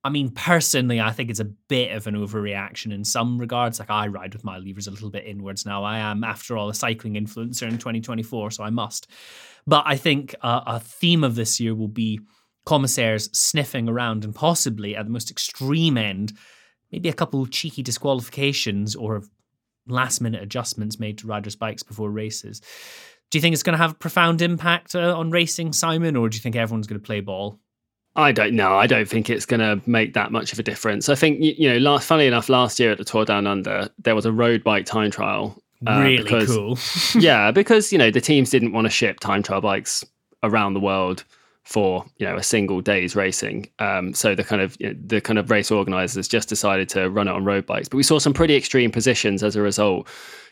[0.04, 3.80] I mean, personally, I think it's a bit of an overreaction in some regards.
[3.80, 5.84] Like, I ride with my levers a little bit inwards now.
[5.84, 9.08] I am, after all, a cycling influencer in 2024, so I must.
[9.68, 12.22] But I think uh, a theme of this year will be
[12.70, 16.34] commissaires sniffing around and possibly at the most extreme end,
[16.92, 19.24] maybe a couple cheeky disqualifications or
[19.88, 22.62] last minute adjustments made to riders' bikes before races.
[23.32, 26.30] Do you think it's going to have a profound impact uh, on racing, Simon, or
[26.30, 27.60] do you think everyone's going to play ball?
[28.16, 28.76] I don't know.
[28.76, 31.10] I don't think it's going to make that much of a difference.
[31.10, 31.78] I think you know.
[31.80, 34.86] Last, funny enough, last year at the Tour Down Under, there was a road bike
[34.86, 35.60] time trial.
[35.88, 36.78] uh, really because- cool.
[37.20, 40.06] yeah, because you know the teams didn't want to ship time trial bikes
[40.44, 41.24] around the world
[41.64, 43.70] for you know a single day's racing.
[43.80, 47.10] Um, so the kind of you know, the kind of race organisers just decided to
[47.10, 47.88] run it on road bikes.
[47.88, 50.08] But we saw some pretty extreme positions as a result.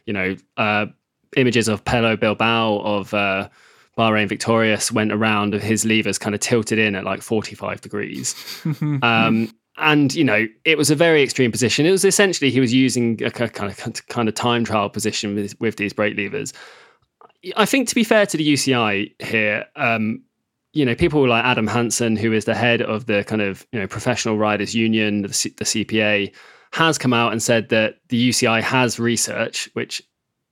[0.06, 0.88] You know, uh,
[1.36, 3.50] images of Pello Bilbao of uh,
[3.98, 8.36] Bahrain Victorious went around with his levers kind of tilted in at like 45 degrees.
[9.02, 11.86] um, and you know, it was a very extreme position.
[11.86, 15.60] It was essentially he was using a kind of kind of time trial position with,
[15.60, 16.54] with these brake levers.
[17.56, 20.24] I think to be fair to the UCI here, um,
[20.73, 23.80] you know, people like Adam Hansen, who is the head of the kind of you
[23.80, 26.34] know professional riders union, the, C- the CPA,
[26.73, 30.01] has come out and said that the UCI has research, which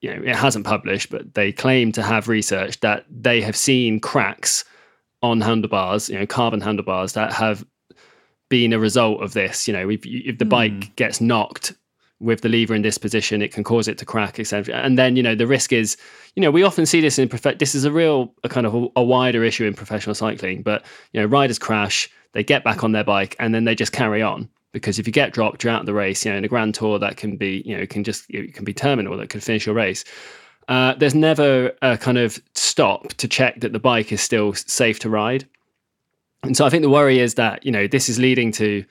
[0.02, 4.00] you know it hasn't published, but they claim to have research that they have seen
[4.00, 4.64] cracks
[5.22, 7.66] on handlebars, you know, carbon handlebars that have
[8.50, 9.68] been a result of this.
[9.68, 10.50] You know, if, if the hmm.
[10.50, 11.74] bike gets knocked
[12.20, 14.76] with the lever in this position, it can cause it to crack, etc.
[14.76, 15.98] And then, you know, the risk is,
[16.36, 18.74] you know, we often see this in prof- this is a real a kind of
[18.74, 20.62] a, a wider issue in professional cycling.
[20.62, 23.92] But you know, riders crash, they get back on their bike, and then they just
[23.92, 24.50] carry on.
[24.72, 26.26] Because if you get dropped, you're out of the race.
[26.26, 28.66] You know, in a grand tour, that can be, you know, can just it can
[28.66, 29.18] be terminal.
[29.18, 30.04] That could finish your race.
[30.68, 35.00] Uh, there's never a kind of stop to check that the bike is still safe
[35.00, 35.48] to ride.
[36.44, 38.84] And so I think the worry is that, you know, this is leading to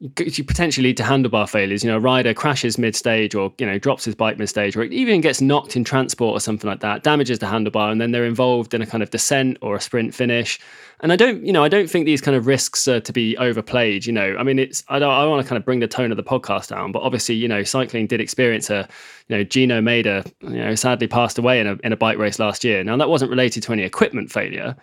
[0.00, 1.84] you potentially lead to handlebar failures.
[1.84, 4.74] You know, a rider crashes mid stage or, you know, drops his bike mid stage
[4.74, 8.10] or even gets knocked in transport or something like that, damages the handlebar, and then
[8.10, 10.58] they're involved in a kind of descent or a sprint finish.
[11.00, 13.36] And I don't, you know, I don't think these kind of risks are to be
[13.36, 14.06] overplayed.
[14.06, 16.10] You know, I mean, it's, I don't, I want to kind of bring the tone
[16.10, 18.88] of the podcast down, but obviously, you know, cycling did experience a,
[19.28, 22.38] you know, Gino Mäder, you know, sadly passed away in a, in a bike race
[22.38, 22.82] last year.
[22.82, 24.76] Now, that wasn't related to any equipment failure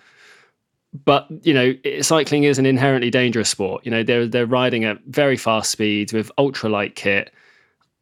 [1.06, 3.86] but you know cycling is an inherently dangerous sport.
[3.86, 7.32] You know they're they're riding at very fast speeds with ultralight kit.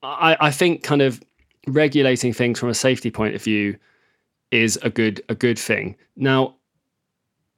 [0.03, 1.21] I i think kind of
[1.67, 3.77] regulating things from a safety point of view
[4.51, 5.95] is a good a good thing.
[6.15, 6.55] Now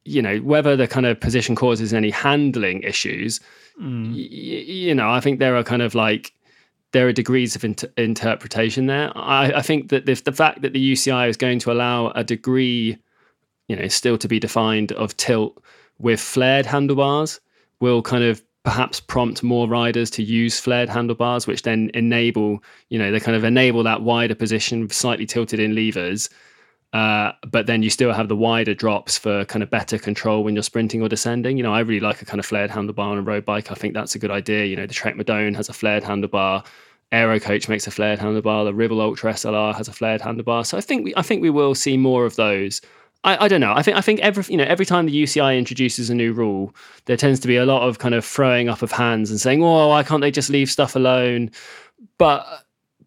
[0.05, 3.39] you know whether the kind of position causes any handling issues
[3.79, 4.09] Mm.
[4.13, 6.33] y- you know i think there are kind of like
[6.93, 9.11] there are degrees of inter- interpretation there.
[9.15, 12.23] I, I think that if the fact that the uci is going to allow a
[12.23, 12.97] degree
[13.67, 15.61] you know, still to be defined of tilt
[15.99, 17.39] with flared handlebars
[17.79, 22.99] will kind of perhaps prompt more riders to use flared handlebars, which then enable, you
[22.99, 26.29] know, they kind of enable that wider position slightly tilted in levers.
[26.93, 30.55] Uh, but then you still have the wider drops for kind of better control when
[30.55, 31.57] you're sprinting or descending.
[31.57, 33.71] You know, I really like a kind of flared handlebar on a road bike.
[33.71, 34.65] I think that's a good idea.
[34.65, 36.65] You know, the Trek Madone has a flared handlebar.
[37.11, 38.65] Aero Coach makes a flared handlebar.
[38.65, 40.65] The Ribble Ultra SLR has a flared handlebar.
[40.65, 42.81] So I think we, I think we will see more of those.
[43.23, 43.73] I, I don't know.
[43.73, 46.73] I think I think every you know every time the UCI introduces a new rule,
[47.05, 49.63] there tends to be a lot of kind of throwing up of hands and saying,
[49.63, 51.51] "Oh, why can't they just leave stuff alone?"
[52.17, 52.45] But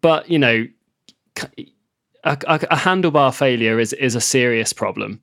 [0.01, 0.67] but you know,
[1.37, 1.57] a,
[2.23, 5.21] a, a handlebar failure is is a serious problem.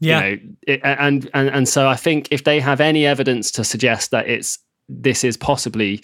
[0.00, 3.50] Yeah, you know, it, and and and so I think if they have any evidence
[3.52, 6.02] to suggest that it's this is possibly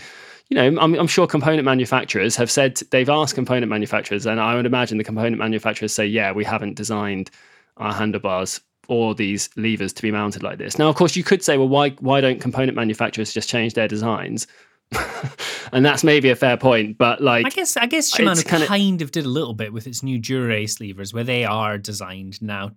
[0.51, 4.55] you know, I'm, I'm, sure component manufacturers have said they've asked component manufacturers, and I
[4.55, 7.31] would imagine the component manufacturers say, yeah, we haven't designed
[7.77, 10.79] our handlebars or these levers to be mounted like this.
[10.79, 13.89] Now, of course, you could say, well, why why don't component manufacturers just change their
[13.89, 14.47] designs?
[15.73, 19.03] and that's maybe a fair point, but like I guess I guess Shimano kinda, kind
[19.03, 22.71] of did a little bit with its new Dura-Ace levers, where they are designed now,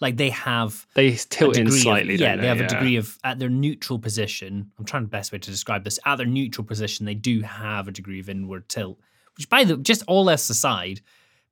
[0.00, 2.14] like they have they tilt in slightly.
[2.14, 2.64] Of, yeah, they, they have yeah.
[2.64, 4.70] a degree of at their neutral position.
[4.78, 5.98] I'm trying the best way to describe this.
[6.04, 9.00] At their neutral position, they do have a degree of inward tilt,
[9.36, 11.00] which by the just all else aside,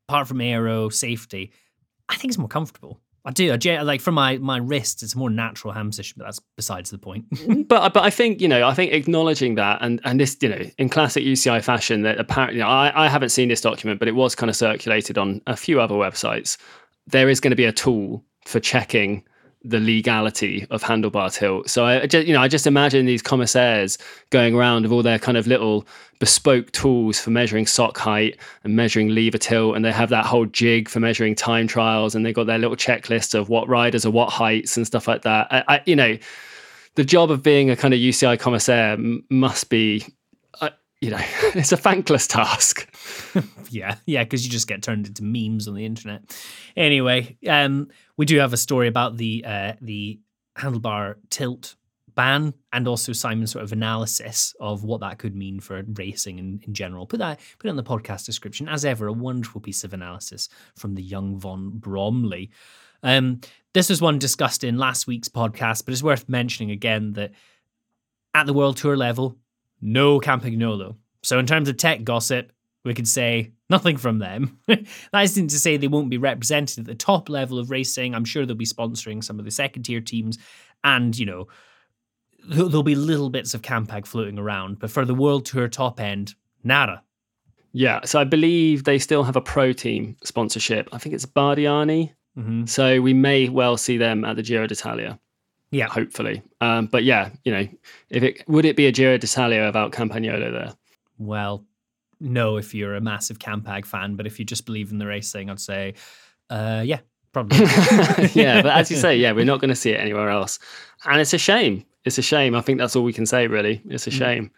[0.08, 1.52] apart from aero safety,
[2.08, 3.00] I think it's more comfortable.
[3.26, 3.52] I do.
[3.52, 6.90] I like for my my wrist, it's a more natural hand position, but that's besides
[6.90, 7.24] the point.
[7.44, 10.48] Mm, but but I think you know I think acknowledging that and and this you
[10.48, 13.98] know in classic UCI fashion that apparently you know, I I haven't seen this document,
[13.98, 16.56] but it was kind of circulated on a few other websites.
[17.06, 19.24] There is going to be a tool for checking
[19.64, 21.70] the legality of handlebar tilt.
[21.70, 23.96] So I just, you know, I just imagine these commissaires
[24.28, 25.86] going around with all their kind of little
[26.20, 30.46] bespoke tools for measuring sock height and measuring lever tilt, and they have that whole
[30.46, 34.10] jig for measuring time trials, and they got their little checklist of what riders are
[34.10, 35.48] what heights and stuff like that.
[35.50, 36.18] I, I you know,
[36.94, 38.96] the job of being a kind of UCI commissaire
[39.30, 40.06] must be.
[41.04, 41.20] You know,
[41.54, 42.88] it's a thankless task.
[43.70, 46.34] yeah, yeah, because you just get turned into memes on the internet.
[46.78, 50.18] Anyway, um, we do have a story about the uh, the
[50.56, 51.74] handlebar tilt
[52.14, 56.60] ban and also Simon's sort of analysis of what that could mean for racing in,
[56.66, 57.06] in general.
[57.06, 58.66] Put that put it in the podcast description.
[58.66, 62.50] As ever, a wonderful piece of analysis from the young Von Bromley.
[63.02, 63.42] Um,
[63.74, 67.32] this was one discussed in last week's podcast, but it's worth mentioning again that
[68.32, 69.36] at the World Tour level,
[69.80, 70.96] no Campagnolo.
[71.22, 72.52] So in terms of tech gossip,
[72.84, 74.58] we could say nothing from them.
[74.66, 78.14] that isn't to say they won't be represented at the top level of racing.
[78.14, 80.38] I'm sure they'll be sponsoring some of the second tier teams,
[80.82, 81.48] and you know
[82.46, 84.78] there'll be little bits of Campag floating around.
[84.78, 87.02] But for the World Tour top end, nada.
[87.72, 90.88] Yeah, so I believe they still have a pro team sponsorship.
[90.92, 92.12] I think it's Bardiani.
[92.38, 92.66] Mm-hmm.
[92.66, 95.18] So we may well see them at the Giro d'Italia.
[95.74, 96.40] Yeah, hopefully.
[96.60, 97.66] Um, but yeah, you know,
[98.08, 100.72] if it would it be a Giro d'Italia without Campagnolo there?
[101.18, 101.64] Well,
[102.20, 105.50] no, if you're a massive Campag fan, but if you just believe in the racing,
[105.50, 105.94] I'd say,
[106.48, 107.00] uh, yeah,
[107.32, 107.58] probably.
[108.34, 110.60] yeah, but as you say, yeah, we're not going to see it anywhere else,
[111.06, 111.84] and it's a shame.
[112.04, 112.54] It's a shame.
[112.54, 113.82] I think that's all we can say, really.
[113.88, 114.18] It's a mm.
[114.18, 114.50] shame.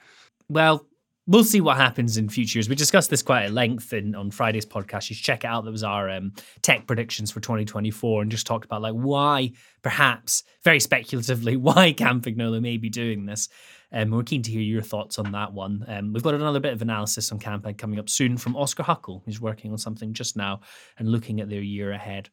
[0.50, 0.84] Well,
[1.26, 2.68] we'll see what happens in future years.
[2.68, 5.10] We discussed this quite at length in on Friday's podcast.
[5.10, 5.64] You should check it out.
[5.64, 10.44] That was our um, tech predictions for 2024 and just talked about like why, perhaps
[10.62, 13.48] very speculatively, why Campagnolo may be doing this.
[13.92, 15.84] Um, we're keen to hear your thoughts on that one.
[15.88, 19.22] Um, we've got another bit of analysis on Campag coming up soon from Oscar Huckle,
[19.24, 20.60] who's working on something just now
[20.98, 22.28] and looking at their year ahead.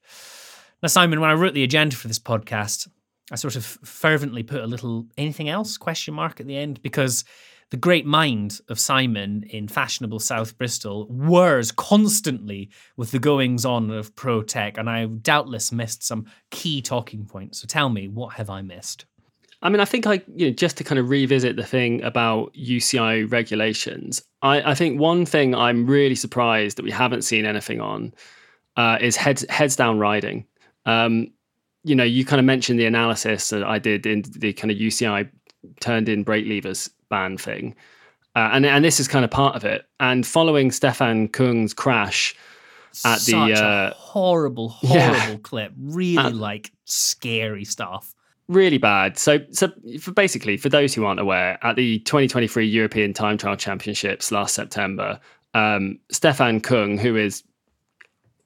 [0.82, 2.88] Now, Simon, when I wrote the agenda for this podcast,
[3.32, 7.23] I sort of fervently put a little anything else question mark at the end because
[7.73, 13.89] the great mind of Simon in fashionable South Bristol whirs constantly with the goings on
[13.89, 17.62] of pro tech, and I doubtless missed some key talking points.
[17.62, 19.05] So tell me, what have I missed?
[19.63, 22.53] I mean, I think I, you know, just to kind of revisit the thing about
[22.53, 27.81] UCI regulations, I, I think one thing I'm really surprised that we haven't seen anything
[27.81, 28.13] on
[28.77, 30.45] uh, is heads heads down riding.
[30.86, 31.29] Um,
[31.83, 34.77] you know, you kind of mentioned the analysis that I did in the kind of
[34.77, 35.27] UCI
[35.79, 37.76] turned in brake levers ban thing,
[38.36, 39.86] uh, and and this is kind of part of it.
[39.99, 42.36] And following Stefan Kung's crash
[43.06, 45.38] at Such the uh, horrible, horrible yeah.
[45.43, 48.14] clip, really uh, like scary stuff
[48.47, 49.18] really bad.
[49.18, 53.55] So, so for basically, for those who aren't aware, at the 2023 European Time Trial
[53.55, 55.20] Championships last September,
[55.53, 57.43] um, Stefan Kung, who is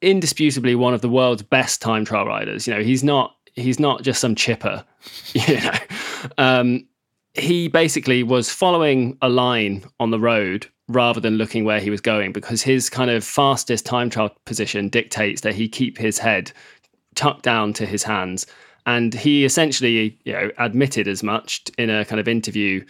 [0.00, 4.02] indisputably one of the world's best time trial riders, you know, he's not he's not
[4.02, 4.84] just some chipper,
[5.32, 5.72] you know.
[6.36, 6.86] Um,
[7.34, 12.00] he basically was following a line on the road rather than looking where he was
[12.00, 16.50] going because his kind of fastest time trial position dictates that he keep his head
[17.14, 18.46] tucked down to his hands.
[18.86, 22.84] And he essentially, you know, admitted as much in a kind of interview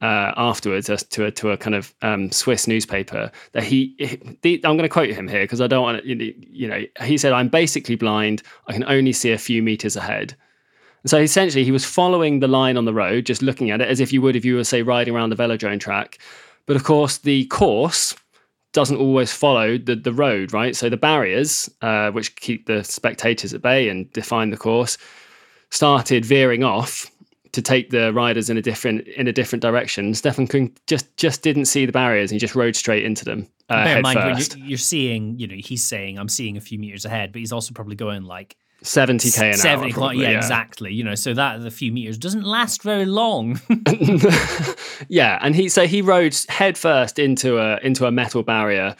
[0.00, 4.54] uh, afterwards as to a to a kind of um, Swiss newspaper that he, he
[4.64, 7.32] I'm going to quote him here because I don't want to you know he said
[7.32, 8.42] I'm basically blind.
[8.66, 10.34] I can only see a few meters ahead
[11.06, 14.00] so essentially he was following the line on the road just looking at it as
[14.00, 16.18] if you would if you were say riding around the velodrome track
[16.66, 18.14] but of course the course
[18.72, 23.54] doesn't always follow the, the road right so the barriers uh, which keep the spectators
[23.54, 24.98] at bay and define the course
[25.70, 27.10] started veering off
[27.54, 30.12] to take the riders in a different in a different direction.
[30.12, 33.48] Stefan Kung just just didn't see the barriers and he just rode straight into them.
[33.68, 36.60] Uh, Bear in mind, when you're, you're, seeing, you know, he's saying I'm seeing a
[36.60, 39.92] few meters ahead, but he's also probably going like 70k an 70 hour.
[39.92, 40.92] Probably, yeah, yeah, exactly.
[40.92, 43.60] You know, so that a few meters doesn't last very long.
[45.08, 48.94] yeah, and he so he rode headfirst into a into a metal barrier.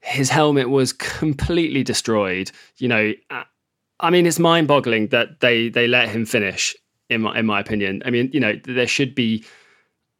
[0.00, 2.50] His helmet was completely destroyed.
[2.78, 3.12] You know,
[4.00, 6.76] I mean, it's mind-boggling that they they let him finish
[7.08, 8.02] in my in my opinion.
[8.04, 9.44] I mean, you know, there should be.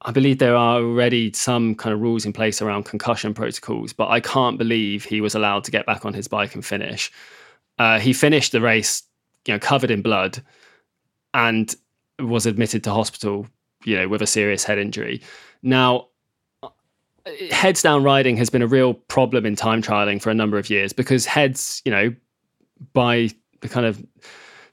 [0.02, 4.08] I believe there are already some kind of rules in place around concussion protocols, but
[4.08, 7.10] I can't believe he was allowed to get back on his bike and finish.
[7.78, 9.02] Uh, he finished the race,
[9.48, 10.40] you know, covered in blood,
[11.34, 11.74] and
[12.20, 13.46] was admitted to hospital,
[13.84, 15.22] you know, with a serious head injury.
[15.62, 16.08] Now,
[17.50, 20.70] heads down riding has been a real problem in time trialing for a number of
[20.70, 22.14] years because heads, you know,
[22.92, 23.30] by
[23.60, 24.04] the kind of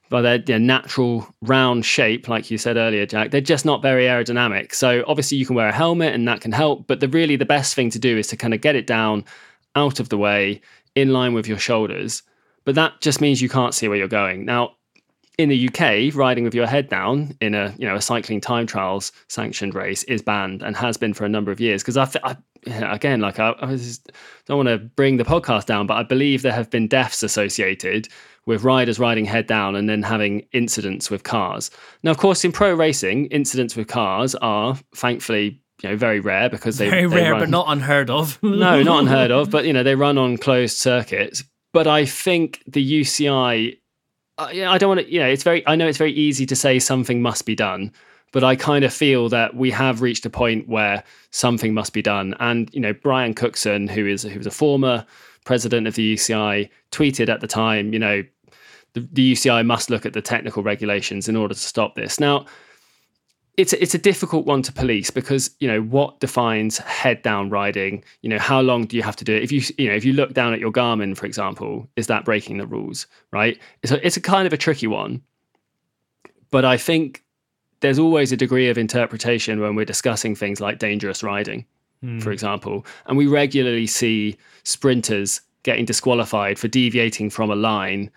[0.08, 4.04] by their, their natural round shape, like you said earlier, Jack, they're just not very
[4.04, 4.72] aerodynamic.
[4.72, 7.44] So obviously you can wear a helmet and that can help, but the really the
[7.44, 9.24] best thing to do is to kind of get it down
[9.74, 10.60] out of the way,
[10.94, 12.22] in line with your shoulders.
[12.66, 14.44] But that just means you can't see where you're going.
[14.44, 14.72] Now,
[15.38, 18.66] in the UK, riding with your head down in a you know a cycling time
[18.66, 21.82] trials sanctioned race is banned and has been for a number of years.
[21.82, 22.36] Because I, I,
[22.66, 24.10] again, like I, I just
[24.46, 28.08] don't want to bring the podcast down, but I believe there have been deaths associated
[28.46, 31.70] with riders riding head down and then having incidents with cars.
[32.02, 36.48] Now, of course, in pro racing, incidents with cars are thankfully you know very rare
[36.48, 38.42] because they very they rare, run, but not unheard of.
[38.42, 39.50] no, not unheard of.
[39.56, 41.44] But you know they run on closed circuits.
[41.72, 43.78] But I think the UCI,
[44.38, 45.12] uh, I don't want to.
[45.12, 45.66] You know, it's very.
[45.66, 47.92] I know it's very easy to say something must be done,
[48.32, 52.02] but I kind of feel that we have reached a point where something must be
[52.02, 52.34] done.
[52.40, 55.04] And you know, Brian Cookson, who is who was a former
[55.44, 58.22] president of the UCI, tweeted at the time, you know,
[58.94, 62.18] the, the UCI must look at the technical regulations in order to stop this.
[62.18, 62.46] Now,
[63.56, 67.48] it's a, it's a difficult one to police because you know what defines head down
[67.48, 68.04] riding.
[68.22, 69.42] You know how long do you have to do it?
[69.42, 72.24] If you you know if you look down at your Garmin, for example, is that
[72.24, 73.06] breaking the rules?
[73.32, 73.58] Right?
[73.82, 75.22] It's a, it's a kind of a tricky one,
[76.50, 77.24] but I think
[77.80, 81.64] there's always a degree of interpretation when we're discussing things like dangerous riding,
[82.02, 82.22] mm.
[82.22, 88.10] for example, and we regularly see sprinters getting disqualified for deviating from a line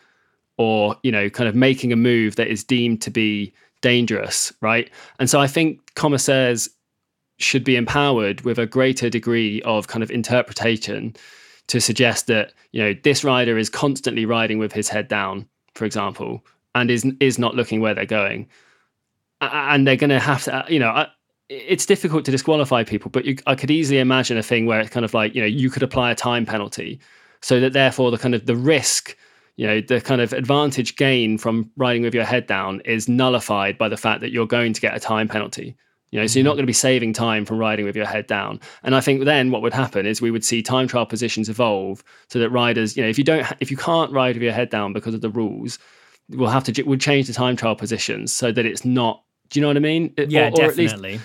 [0.57, 4.89] or you know kind of making a move that is deemed to be dangerous right?
[5.19, 6.69] And so i think commissaires
[7.37, 11.15] should be empowered with a greater degree of kind of interpretation
[11.67, 15.85] to suggest that you know this rider is constantly riding with his head down for
[15.85, 16.43] example
[16.75, 18.47] and is is not looking where they're going.
[19.41, 21.05] And they're going to have to you know
[21.47, 24.89] it's difficult to disqualify people but you, i could easily imagine a thing where it's
[24.91, 26.99] kind of like you know you could apply a time penalty
[27.41, 29.17] so that therefore the kind of the risk
[29.55, 33.77] you know the kind of advantage gain from riding with your head down is nullified
[33.77, 35.75] by the fact that you're going to get a time penalty.
[36.11, 36.57] You know so you're not mm-hmm.
[36.57, 38.59] going to be saving time from riding with your head down.
[38.83, 42.03] And i think then what would happen is we would see time trial positions evolve
[42.29, 44.69] so that riders you know if you don't if you can't ride with your head
[44.69, 45.77] down because of the rules
[46.29, 49.61] we'll have to we'll change the time trial positions so that it's not do you
[49.61, 50.13] know what i mean?
[50.17, 51.19] Yeah or, or definitely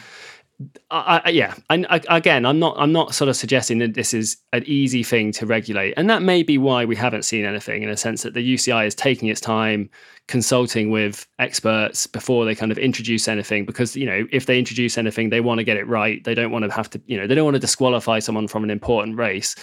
[0.91, 2.77] I, I, yeah, I, again, I'm not.
[2.79, 6.23] I'm not sort of suggesting that this is an easy thing to regulate, and that
[6.23, 7.83] may be why we haven't seen anything.
[7.83, 9.91] In a sense that the UCI is taking its time,
[10.29, 14.99] consulting with experts before they kind of introduce anything, because you know if they introduce
[14.99, 16.23] anything, they want to get it right.
[16.25, 18.65] They don't want to have to, you know, they don't want to disqualify someone from
[18.65, 19.57] an important race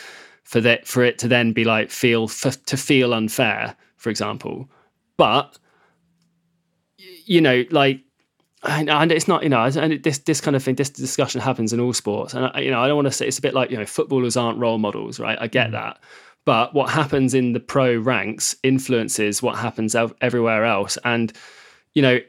[0.44, 4.70] for that for it to then be like feel for, to feel unfair, for example.
[5.18, 5.58] But
[7.26, 8.02] you know, like
[8.64, 11.80] and it's not, you know, and this this kind of thing, this discussion happens in
[11.80, 13.78] all sports, and you know, I don't want to say it's a bit like you
[13.78, 15.38] know, footballers aren't role models, right?
[15.42, 15.72] I get mm.
[15.74, 16.00] that,
[16.46, 21.34] but what happens in the pro ranks influences what happens everywhere else, and
[21.94, 22.20] you know,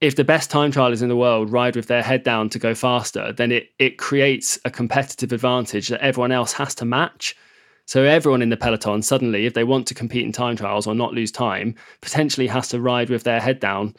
[0.00, 2.74] if the best time trialers in the world ride with their head down to go
[2.74, 7.36] faster, then it it creates a competitive advantage that everyone else has to match.
[7.84, 10.94] So everyone in the peloton suddenly, if they want to compete in time trials or
[10.94, 13.94] not lose time, potentially has to ride with their head down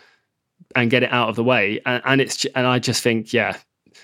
[0.76, 1.80] and get it out of the way.
[1.86, 3.58] And, and it's and I just think, yeah,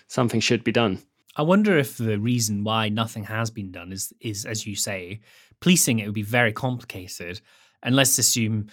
[0.08, 1.00] something should be done.
[1.36, 5.22] I wonder if the reason why nothing has been done is is as you say,
[5.60, 7.42] policing it would be very complicated.
[7.84, 8.68] And let's assume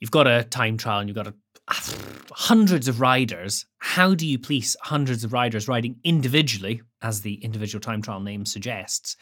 [0.00, 1.34] you've got a time trial and you've got a
[2.32, 3.66] hundreds of riders.
[3.78, 8.44] How do you police hundreds of riders riding individually, as the individual time trial name
[8.44, 9.16] suggests,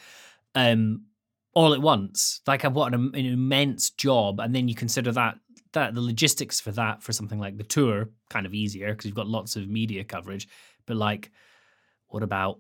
[0.55, 1.05] um,
[1.55, 2.41] all at once?
[2.47, 4.41] Like, what an, an immense job!
[4.41, 5.39] And then you consider that
[5.73, 9.15] that the logistics for that for something like the tour kind of easier because you've
[9.15, 10.49] got lots of media coverage.
[10.87, 11.31] But like,
[12.09, 12.59] what about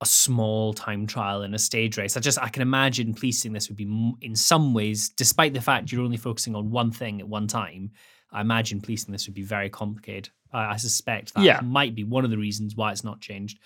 [0.00, 2.16] a small time trial in a stage race?
[2.16, 5.92] I just I can imagine policing this would be in some ways, despite the fact
[5.92, 7.92] you're only focusing on one thing at one time
[8.30, 10.30] I imagine policing this would be very complicated.
[10.52, 11.60] I, I suspect that yeah.
[11.60, 13.58] might be one of the reasons why it's not changed.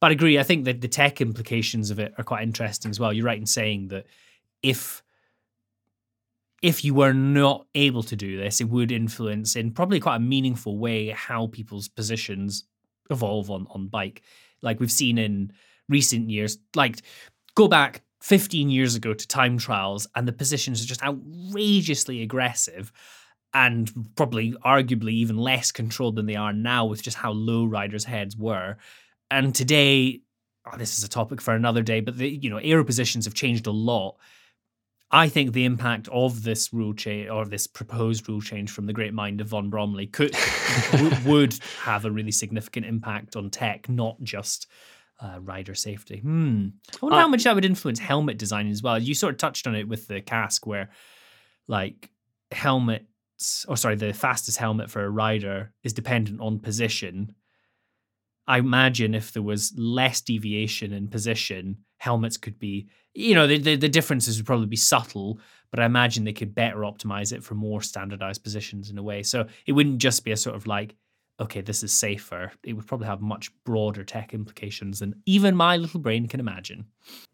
[0.00, 0.38] But I agree.
[0.38, 3.12] I think that the tech implications of it are quite interesting as well.
[3.12, 4.06] You're right in saying that
[4.62, 5.02] if
[6.66, 10.20] if you were not able to do this, it would influence in probably quite a
[10.20, 12.64] meaningful way how people's positions
[13.08, 14.22] evolve on on bike.
[14.62, 15.52] Like we've seen in
[15.88, 17.02] recent years, like
[17.54, 22.90] go back 15 years ago to time trials and the positions are just outrageously aggressive
[23.54, 28.02] and probably arguably even less controlled than they are now with just how low riders'
[28.02, 28.76] heads were.
[29.30, 30.22] And today,
[30.66, 33.34] oh, this is a topic for another day, but the you know aero positions have
[33.34, 34.16] changed a lot.
[35.10, 38.92] I think the impact of this rule change or this proposed rule change from the
[38.92, 40.34] great mind of von Bromley could
[40.92, 44.66] w- would have a really significant impact on tech, not just
[45.20, 46.18] uh, rider safety.
[46.18, 46.68] Hmm.
[46.94, 48.98] I wonder uh, how much that would influence helmet design as well.
[48.98, 50.90] You sort of touched on it with the Kask, where
[51.68, 52.10] like
[52.50, 53.06] helmet
[53.68, 57.34] or sorry, the fastest helmet for a rider is dependent on position.
[58.46, 63.58] I imagine if there was less deviation in position, helmets could be, you know, the,
[63.58, 65.40] the, the differences would probably be subtle,
[65.70, 69.22] but I imagine they could better optimize it for more standardized positions in a way.
[69.22, 70.94] So it wouldn't just be a sort of like
[71.38, 75.76] okay, this is safer, it would probably have much broader tech implications than even my
[75.76, 76.86] little brain can imagine.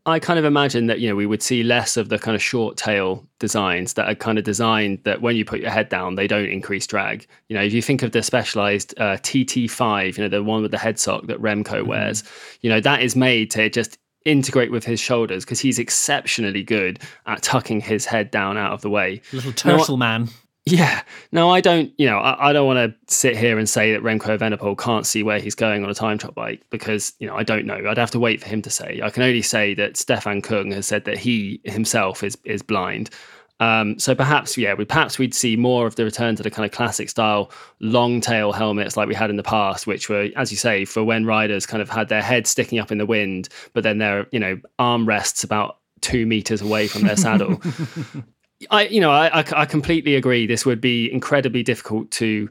[0.04, 2.42] I kind of imagine that, you know, we would see less of the kind of
[2.42, 6.16] short tail designs that are kind of designed that when you put your head down,
[6.16, 7.26] they don't increase drag.
[7.48, 10.72] You know, if you think of the specialized uh, TT5, you know, the one with
[10.72, 11.88] the head sock that Remco mm-hmm.
[11.88, 12.24] wears,
[12.60, 17.00] you know, that is made to just integrate with his shoulders because he's exceptionally good
[17.26, 19.20] at tucking his head down out of the way.
[19.32, 20.28] Little turtle man.
[20.64, 21.02] Yeah.
[21.32, 24.02] No, I don't, you know, I, I don't want to sit here and say that
[24.02, 27.34] Remco Evenepoel can't see where he's going on a time trial bike because, you know,
[27.34, 27.82] I don't know.
[27.88, 29.00] I'd have to wait for him to say.
[29.02, 33.10] I can only say that Stefan Kung has said that he himself is is blind.
[33.58, 36.66] Um, so perhaps, yeah, we perhaps we'd see more of the return to the kind
[36.66, 37.50] of classic style
[37.80, 41.02] long tail helmets like we had in the past, which were, as you say, for
[41.02, 44.26] when riders kind of had their head sticking up in the wind, but then their,
[44.32, 47.60] you know, arm rests about two meters away from their saddle.
[48.70, 50.46] I, you know, I, I, completely agree.
[50.46, 52.48] This would be incredibly difficult to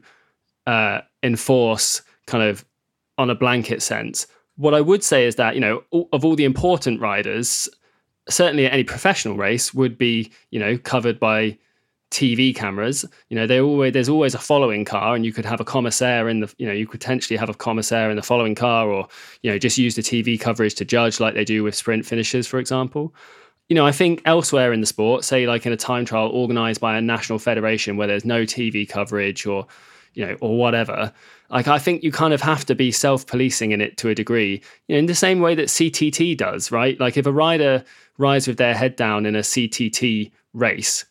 [0.66, 2.64] uh, enforce, kind of
[3.18, 4.26] on a blanket sense.
[4.56, 5.82] What I would say is that you know,
[6.12, 7.68] of all the important riders,
[8.28, 11.58] certainly any professional race would be you know covered by
[12.10, 13.04] TV cameras.
[13.28, 16.28] You know, they always there's always a following car, and you could have a commissaire
[16.28, 19.08] in the you know you could potentially have a commissaire in the following car, or
[19.42, 22.46] you know just use the TV coverage to judge like they do with sprint finishes,
[22.46, 23.14] for example
[23.68, 26.80] you know, I think elsewhere in the sport, say like in a time trial organized
[26.80, 29.66] by a national federation where there's no TV coverage or,
[30.14, 31.12] you know, or whatever,
[31.50, 34.62] like I think you kind of have to be self-policing in it to a degree,
[34.88, 36.98] you know, in the same way that CTT does, right?
[36.98, 37.84] Like if a rider
[38.18, 41.04] rides with their head down in a CTT race,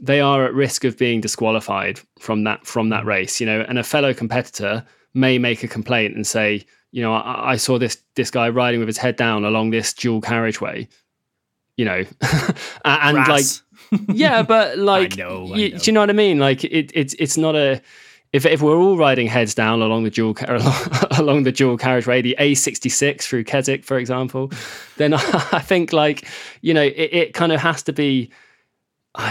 [0.00, 3.78] they are at risk of being disqualified from that from that race, you know, and
[3.78, 4.84] a fellow competitor
[5.14, 8.80] may make a complaint and say, you know, I, I saw this this guy riding
[8.80, 10.88] with his head down along this dual carriageway
[11.76, 12.04] you know,
[12.84, 13.62] and Brass.
[13.90, 15.78] like, yeah, but like, know, you, know.
[15.78, 16.38] do you know what I mean?
[16.38, 17.80] Like, it, it's it's not a
[18.32, 20.34] if if we're all riding heads down along the dual
[21.18, 24.50] along the dual carriageway, the A66 through Keswick, for example,
[24.96, 26.28] then I think like
[26.60, 28.30] you know it, it kind of has to be.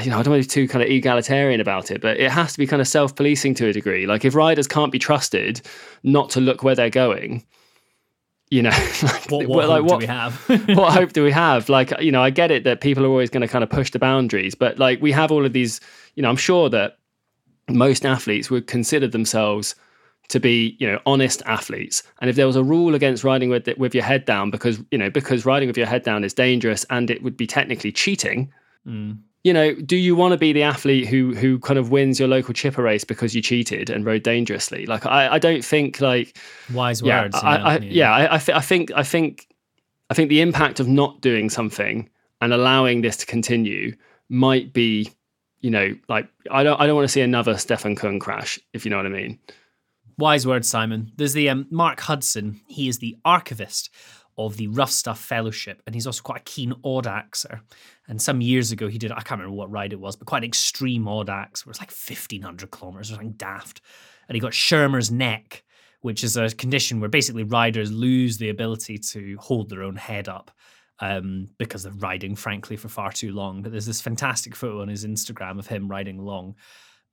[0.01, 2.31] You know, I don't want to be too kind of egalitarian about it, but it
[2.31, 4.07] has to be kind of self-policing to a degree.
[4.07, 5.59] Like if riders can't be trusted
[6.03, 7.43] not to look where they're going,
[8.53, 8.69] you know
[9.03, 10.35] like, what, what like, hope what, do we have?
[10.77, 11.69] what hope do we have?
[11.69, 13.91] Like you know i get it that people are always going to kind of push
[13.91, 15.81] the boundaries but like we have all of these
[16.15, 16.97] you know i'm sure that
[17.69, 19.75] most athletes would consider themselves
[20.29, 22.03] to be you know honest athletes.
[22.21, 24.97] And if there was a rule against riding with with your head down because you
[24.97, 28.51] know because riding with your head down is dangerous and it would be technically cheating
[28.87, 32.17] mm you know, do you want to be the athlete who who kind of wins
[32.19, 34.85] your local chipper race because you cheated and rode dangerously?
[34.85, 36.37] Like, I, I don't think like
[36.73, 37.35] wise yeah, words.
[37.35, 39.47] I, I, yeah, I, I, th- I think I think
[40.09, 43.95] I think the impact of not doing something and allowing this to continue
[44.29, 45.11] might be,
[45.59, 48.85] you know, like I don't I don't want to see another Stefan Kung crash, if
[48.85, 49.39] you know what I mean.
[50.17, 51.11] Wise words, Simon.
[51.17, 52.61] There's the um, Mark Hudson.
[52.67, 53.89] He is the archivist
[54.37, 57.61] of the Rough Stuff Fellowship, and he's also quite a keen audaxer.
[58.07, 60.43] And some years ago, he did, I can't remember what ride it was, but quite
[60.43, 63.81] an extreme audax where it's like 1500 kilometers or something daft.
[64.27, 65.63] and he got Shermer's neck,
[66.01, 70.27] which is a condition where basically riders lose the ability to hold their own head
[70.27, 70.51] up
[70.99, 73.61] um, because of riding, frankly, for far too long.
[73.61, 76.55] But there's this fantastic photo on his Instagram of him riding along,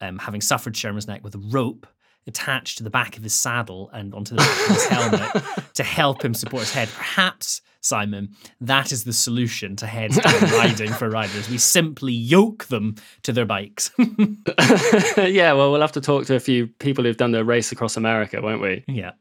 [0.01, 1.87] um, having suffered Shermer's neck with a rope
[2.27, 5.45] attached to the back of his saddle and onto the back of his helmet
[5.75, 6.89] to help him support his head.
[6.95, 11.49] Perhaps, Simon, that is the solution to heads down riding for riders.
[11.49, 13.91] We simply yoke them to their bikes.
[13.99, 17.97] yeah, well, we'll have to talk to a few people who've done the race across
[17.97, 18.85] America, won't we?
[18.87, 19.13] yeah.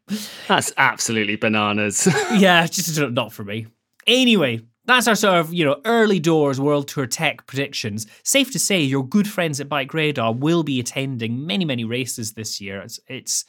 [0.48, 2.08] That's absolutely bananas.
[2.34, 3.68] Yeah, just not for me.
[4.08, 8.08] Anyway, that's our sort of, you know, early doors World Tour Tech predictions.
[8.24, 12.60] Safe to say your good friends at BikeRadar will be attending many, many races this
[12.60, 12.82] year.
[12.82, 13.46] It's, it's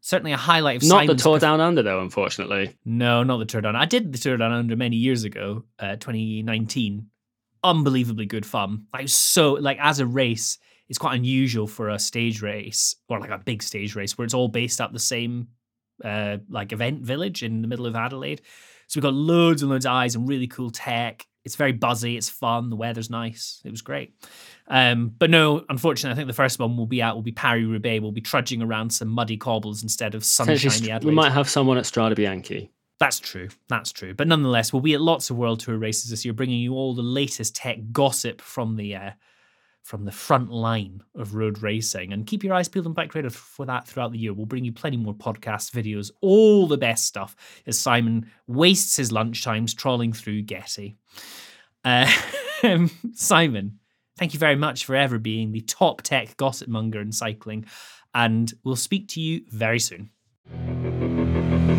[0.00, 2.76] certainly a highlight of Not Simon's the Tour Down Under, though, unfortunately.
[2.84, 3.74] No, not the Tour Down.
[3.74, 7.06] I did the Tour Down Under many years ago, uh, 2019.
[7.64, 8.86] Unbelievably good fun.
[8.92, 13.30] Like so, like as a race, it's quite unusual for a stage race or like
[13.30, 15.48] a big stage race where it's all based at the same
[16.04, 18.42] uh, like event village in the middle of Adelaide.
[18.92, 21.26] So we've got loads and loads of eyes and really cool tech.
[21.46, 22.18] It's very buzzy.
[22.18, 22.68] It's fun.
[22.68, 23.62] The weather's nice.
[23.64, 24.12] It was great.
[24.68, 27.14] Um, but no, unfortunately, I think the first one will be out.
[27.14, 28.02] Will be Paris Roubaix.
[28.02, 31.10] We'll be trudging around some muddy cobbles instead of sunshiny Adelaide.
[31.10, 32.68] we might have someone at Strade Bianche.
[33.00, 33.48] That's true.
[33.66, 34.12] That's true.
[34.12, 36.94] But nonetheless, we'll be at lots of World Tour races this year, bringing you all
[36.94, 39.10] the latest tech gossip from the uh,
[39.82, 42.12] from the front line of road racing.
[42.12, 44.32] And keep your eyes peeled on BikeRadar for that throughout the year.
[44.32, 47.34] We'll bring you plenty more podcasts, videos, all the best stuff
[47.66, 50.96] as Simon wastes his lunchtimes trawling through Getty.
[51.84, 52.10] Uh,
[53.14, 53.80] Simon,
[54.18, 57.66] thank you very much for ever being the top tech gossip monger in cycling.
[58.14, 60.10] And we'll speak to you very soon.